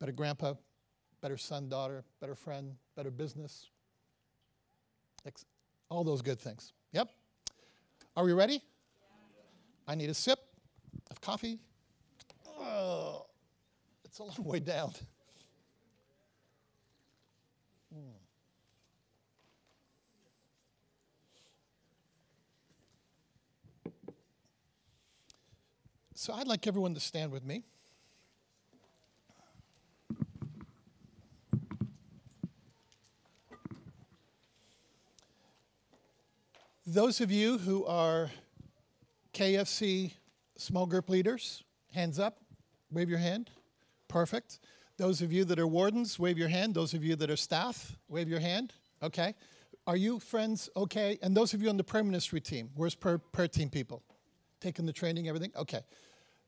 [0.00, 0.54] better grandpa,
[1.20, 3.68] better son, daughter, better friend, better business.
[5.90, 6.72] All those good things.
[6.92, 7.10] Yep.
[8.16, 8.60] Are we ready?
[9.88, 10.38] I need a sip
[11.10, 11.58] of coffee.
[12.58, 13.26] Oh,
[14.04, 14.92] it's a long way down.
[17.92, 18.10] Hmm.
[26.14, 27.64] So I'd like everyone to stand with me.
[36.94, 38.30] Those of you who are
[39.32, 40.12] KFC
[40.58, 42.36] small group leaders, hands up,
[42.90, 43.48] wave your hand.
[44.08, 44.58] Perfect.
[44.98, 46.74] Those of you that are wardens, wave your hand.
[46.74, 48.74] Those of you that are staff, wave your hand.
[49.02, 49.34] Okay.
[49.86, 51.18] Are you friends okay?
[51.22, 54.02] And those of you on the prayer ministry team, where's prayer, prayer team people?
[54.60, 55.52] Taking the training, everything?
[55.56, 55.80] Okay.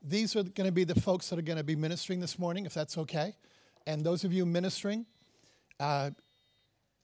[0.03, 2.67] These are going to be the folks that are going to be ministering this morning,
[2.67, 3.35] if that's okay.
[3.87, 5.07] And those of you ministering,
[5.81, 6.11] uh,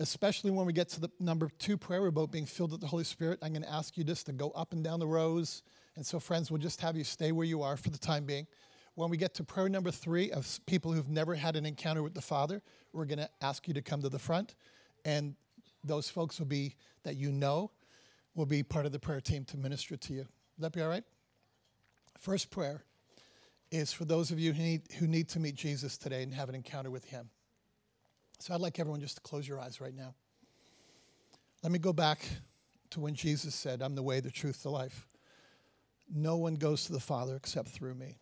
[0.00, 3.04] especially when we get to the number two prayer about being filled with the Holy
[3.04, 5.62] Spirit, I'm going to ask you just to go up and down the rows.
[5.94, 8.46] And so, friends, we'll just have you stay where you are for the time being.
[8.94, 12.14] When we get to prayer number three of people who've never had an encounter with
[12.14, 14.54] the Father, we're going to ask you to come to the front.
[15.04, 15.34] And
[15.84, 17.70] those folks will be, that you know,
[18.34, 20.20] will be part of the prayer team to minister to you.
[20.20, 21.04] Will that be all right?
[22.18, 22.84] First prayer
[23.70, 26.48] is for those of you who need, who need to meet Jesus today and have
[26.48, 27.28] an encounter with Him.
[28.40, 30.14] So I'd like everyone just to close your eyes right now.
[31.62, 32.26] Let me go back
[32.88, 35.06] to when Jesus said, I'm the way, the truth, the life.
[36.12, 38.16] No one goes to the Father except through me.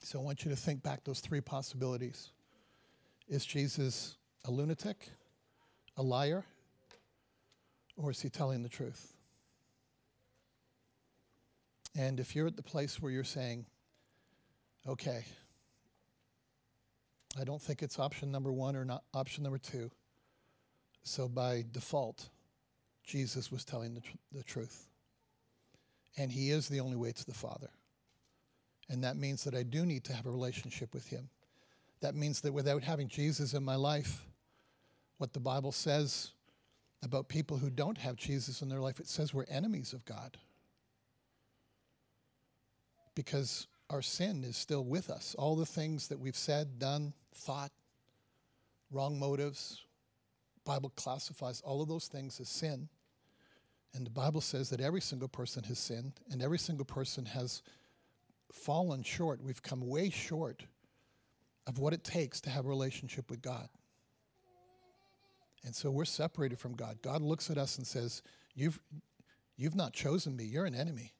[0.00, 2.30] So I want you to think back those three possibilities.
[3.28, 5.08] Is Jesus a lunatic,
[5.96, 6.44] a liar,
[7.96, 9.14] or is he telling the truth?
[11.96, 13.66] And if you're at the place where you're saying,
[14.88, 15.24] okay,
[17.38, 19.90] I don't think it's option number one or not option number two.
[21.02, 22.28] So by default,
[23.04, 24.86] Jesus was telling the, tr- the truth.
[26.16, 27.70] And he is the only way to the Father.
[28.88, 31.30] And that means that I do need to have a relationship with him.
[32.00, 34.26] That means that without having Jesus in my life,
[35.18, 36.32] what the Bible says
[37.02, 40.36] about people who don't have Jesus in their life, it says we're enemies of God.
[43.14, 45.34] Because our sin is still with us.
[45.38, 47.70] All the things that we've said, done, thought,
[48.90, 49.82] wrong motives,
[50.64, 52.88] Bible classifies all of those things as sin.
[53.94, 57.62] And the Bible says that every single person has sinned and every single person has
[58.50, 59.42] fallen short.
[59.42, 60.64] We've come way short
[61.66, 63.68] of what it takes to have a relationship with God.
[65.64, 66.98] And so we're separated from God.
[67.02, 68.22] God looks at us and says,
[68.54, 68.80] You've,
[69.56, 71.12] you've not chosen me, you're an enemy.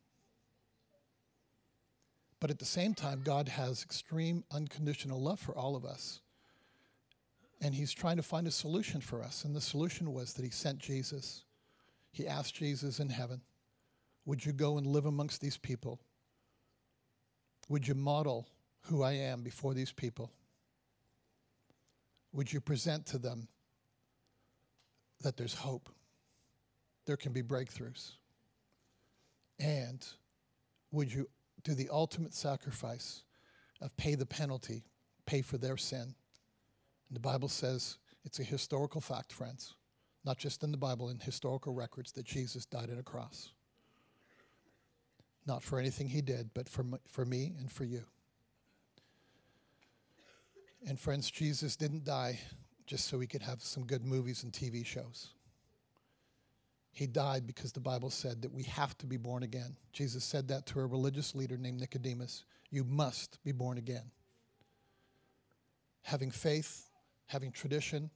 [2.43, 6.22] But at the same time, God has extreme unconditional love for all of us.
[7.61, 9.45] And He's trying to find a solution for us.
[9.45, 11.45] And the solution was that He sent Jesus.
[12.11, 13.43] He asked Jesus in heaven,
[14.26, 16.01] Would you go and live amongst these people?
[17.68, 18.49] Would you model
[18.86, 20.32] who I am before these people?
[22.32, 23.47] Would you present to them
[25.20, 25.88] that there's hope?
[27.07, 28.14] There can be breakthroughs.
[29.61, 30.05] And
[30.90, 31.28] would you
[31.65, 33.23] do the ultimate sacrifice
[33.81, 34.85] of pay the penalty,
[35.27, 36.15] pay for their sin.
[37.09, 39.75] And the Bible says it's a historical fact, friends,
[40.25, 43.51] not just in the Bible, in historical records, that Jesus died on a cross.
[45.47, 48.05] not for anything he did, but for, for me and for you.
[50.87, 52.41] And friends, Jesus didn't die
[52.87, 55.29] just so we could have some good movies and TV shows.
[56.93, 59.76] He died because the Bible said that we have to be born again.
[59.93, 64.11] Jesus said that to a religious leader named Nicodemus You must be born again.
[66.03, 66.90] Having faith,
[67.26, 68.11] having tradition,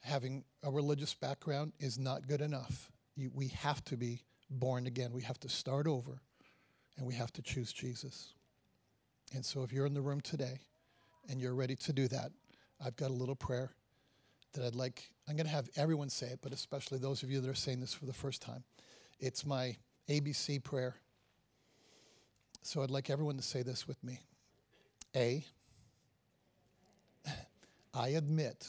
[0.00, 2.90] having a religious background is not good enough.
[3.16, 5.12] You, we have to be born again.
[5.12, 6.20] We have to start over
[6.96, 8.34] and we have to choose Jesus.
[9.34, 10.60] And so if you're in the room today
[11.28, 12.30] and you're ready to do that,
[12.84, 13.72] I've got a little prayer
[14.52, 17.40] that I'd like, I'm going to have everyone say it, but especially those of you
[17.40, 18.64] that are saying this for the first time.
[19.20, 19.76] It's my
[20.08, 20.96] ABC prayer.
[22.62, 24.20] So I'd like everyone to say this with me
[25.14, 25.44] A,
[27.94, 28.68] I admit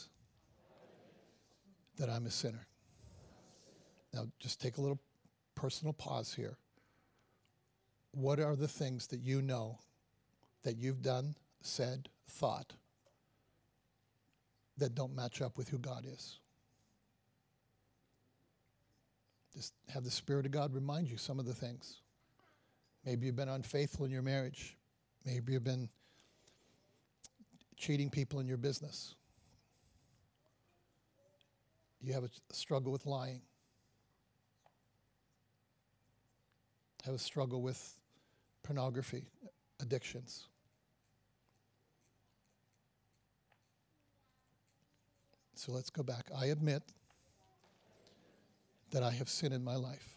[1.96, 2.66] that I'm a sinner.
[4.12, 5.00] Now, just take a little
[5.54, 6.56] personal pause here.
[8.12, 9.78] What are the things that you know
[10.62, 12.74] that you've done, said, thought
[14.78, 16.38] that don't match up with who God is?
[19.54, 22.00] Just have the Spirit of God remind you some of the things.
[23.04, 24.76] Maybe you've been unfaithful in your marriage.
[25.24, 25.88] Maybe you've been
[27.76, 29.14] cheating people in your business.
[32.00, 33.40] You have a struggle with lying.
[37.04, 37.98] Have a struggle with
[38.62, 39.26] pornography,
[39.80, 40.46] addictions.
[45.54, 46.30] So let's go back.
[46.36, 46.82] I admit
[48.94, 50.14] that I have sin in my life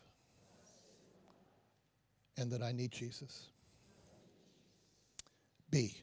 [2.38, 3.48] and that I need Jesus.
[5.72, 5.96] B.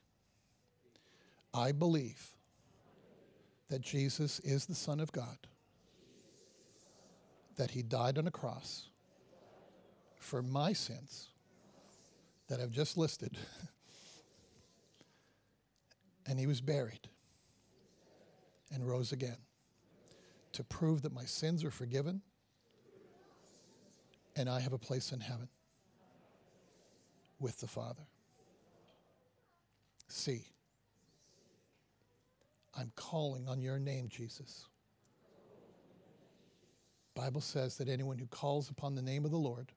[1.55, 2.33] I believe
[3.71, 5.39] that Jesus is the Son of God,
[7.55, 8.89] that He died on a cross
[10.19, 11.29] for my sins
[12.49, 13.39] that I've just listed,
[16.27, 17.09] and He was buried
[18.73, 19.39] and rose again
[20.51, 22.21] to prove that my sins are forgiven
[24.37, 25.49] and I have a place in heaven
[27.39, 28.03] with the Father.
[30.09, 30.45] See,
[32.79, 34.67] I'm calling on your name, Jesus.
[37.15, 39.71] Bible says that anyone who calls upon the name of the Lord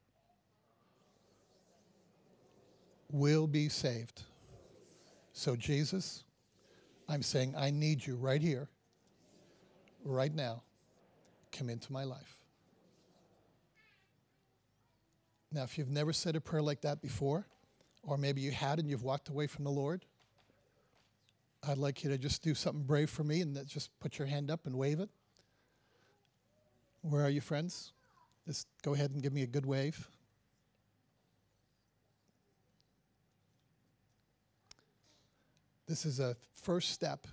[3.11, 4.23] will be saved.
[5.33, 6.23] So Jesus,
[7.07, 8.69] I'm saying I need you right here,
[10.03, 10.63] right now.
[11.51, 12.36] Come into my life.
[15.51, 17.47] Now, if you've never said a prayer like that before,
[18.03, 20.05] or maybe you had and you've walked away from the Lord,
[21.67, 24.51] I'd like you to just do something brave for me and just put your hand
[24.51, 25.09] up and wave it.
[27.01, 27.93] Where are you, friends?
[28.45, 30.07] Just go ahead and give me a good wave.
[35.87, 37.27] This is a first step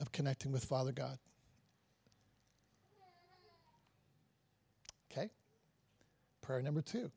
[0.00, 1.18] of connecting with Father God.
[5.10, 5.30] Okay?
[6.52, 7.10] Prayer number two.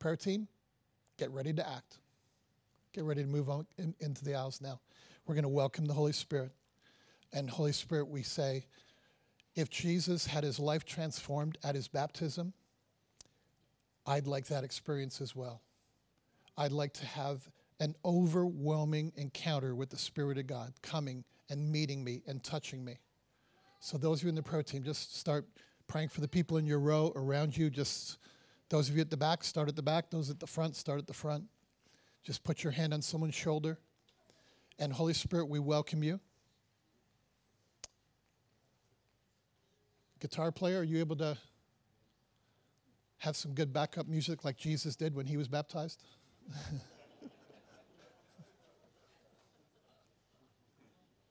[0.00, 0.48] Prayer team,
[1.18, 1.98] get ready to act.
[2.92, 4.80] Get ready to move on in, into the aisles now.
[5.24, 6.50] We're going to welcome the Holy Spirit.
[7.32, 8.66] And Holy Spirit, we say,
[9.54, 12.54] if Jesus had his life transformed at his baptism,
[14.04, 15.62] I'd like that experience as well.
[16.58, 22.02] I'd like to have an overwhelming encounter with the Spirit of God coming and meeting
[22.02, 22.98] me and touching me.
[23.78, 25.46] So, those of you in the prayer team, just start
[25.86, 27.70] praying for the people in your row around you.
[27.70, 28.18] Just
[28.68, 30.10] those of you at the back, start at the back.
[30.10, 31.44] Those at the front, start at the front.
[32.24, 33.78] Just put your hand on someone's shoulder.
[34.78, 36.20] And, Holy Spirit, we welcome you.
[40.18, 41.38] Guitar player, are you able to
[43.18, 46.02] have some good backup music like Jesus did when he was baptized?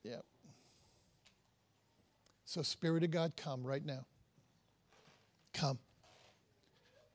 [0.03, 0.21] yeah.
[2.45, 4.05] So, Spirit of God, come right now.
[5.53, 5.79] Come.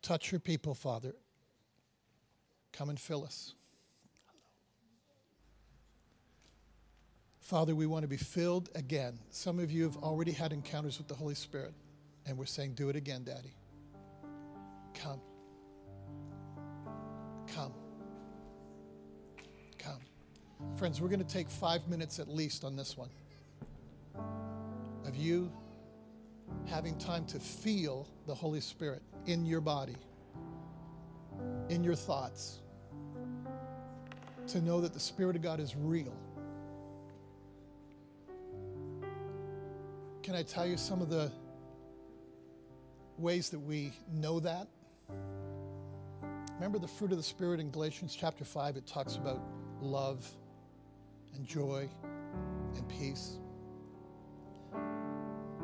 [0.02, 1.14] Touch your people, Father.
[2.72, 3.54] Come and fill us.
[7.40, 9.18] Father, we want to be filled again.
[9.30, 11.74] Some of you have already had encounters with the Holy Spirit,
[12.26, 13.54] and we're saying, Do it again, Daddy.
[14.94, 15.20] Come.
[17.48, 17.74] Come.
[19.78, 20.00] Come.
[20.76, 23.08] Friends, we're going to take five minutes at least on this one
[25.10, 25.50] of you
[26.66, 29.96] having time to feel the Holy Spirit in your body,
[31.68, 32.60] in your thoughts,
[34.48, 36.16] to know that the Spirit of God is real.
[40.22, 41.30] Can I tell you some of the
[43.18, 44.66] ways that we know that?
[46.54, 48.76] Remember the fruit of the Spirit in Galatians chapter 5?
[48.76, 49.40] It talks about
[49.80, 50.28] love
[51.34, 51.88] and joy
[52.76, 53.38] and peace.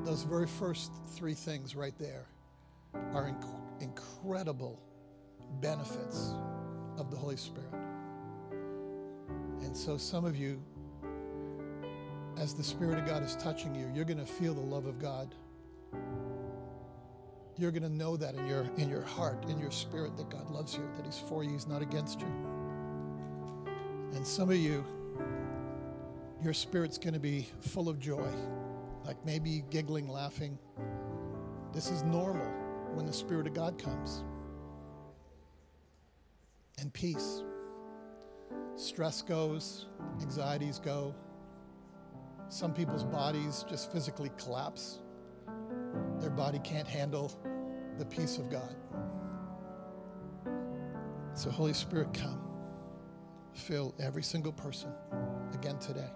[0.05, 2.27] Those very first three things right there
[2.95, 4.81] are inc- incredible
[5.61, 6.33] benefits
[6.99, 7.73] of the Holy Spirit.
[9.63, 10.63] And so, some of you,
[12.37, 14.99] as the Spirit of God is touching you, you're going to feel the love of
[14.99, 15.35] God.
[17.59, 20.51] You're going to know that in your in your heart in your spirit that god
[20.51, 22.27] loves you that he's for you he's not against you.
[24.13, 24.85] And some of you
[26.43, 28.29] your spirit's going to be full of joy
[29.07, 30.59] like maybe giggling laughing.
[31.73, 32.47] This is normal
[32.97, 34.25] when the spirit of god comes
[36.81, 37.43] and peace
[38.75, 39.87] stress goes
[40.21, 41.15] anxieties go
[42.49, 44.99] some people's bodies just physically collapse
[46.21, 47.33] their body can't handle
[47.99, 48.75] the peace of God.
[51.35, 52.41] So, Holy Spirit, come.
[53.55, 54.91] Fill every single person
[55.55, 56.11] again today.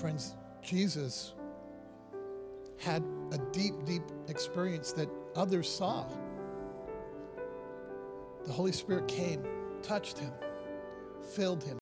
[0.00, 1.34] Friends, Jesus
[2.82, 6.04] had a deep, deep experience that others saw.
[8.44, 9.44] The Holy Spirit came,
[9.82, 10.32] touched him,
[11.34, 11.78] filled him,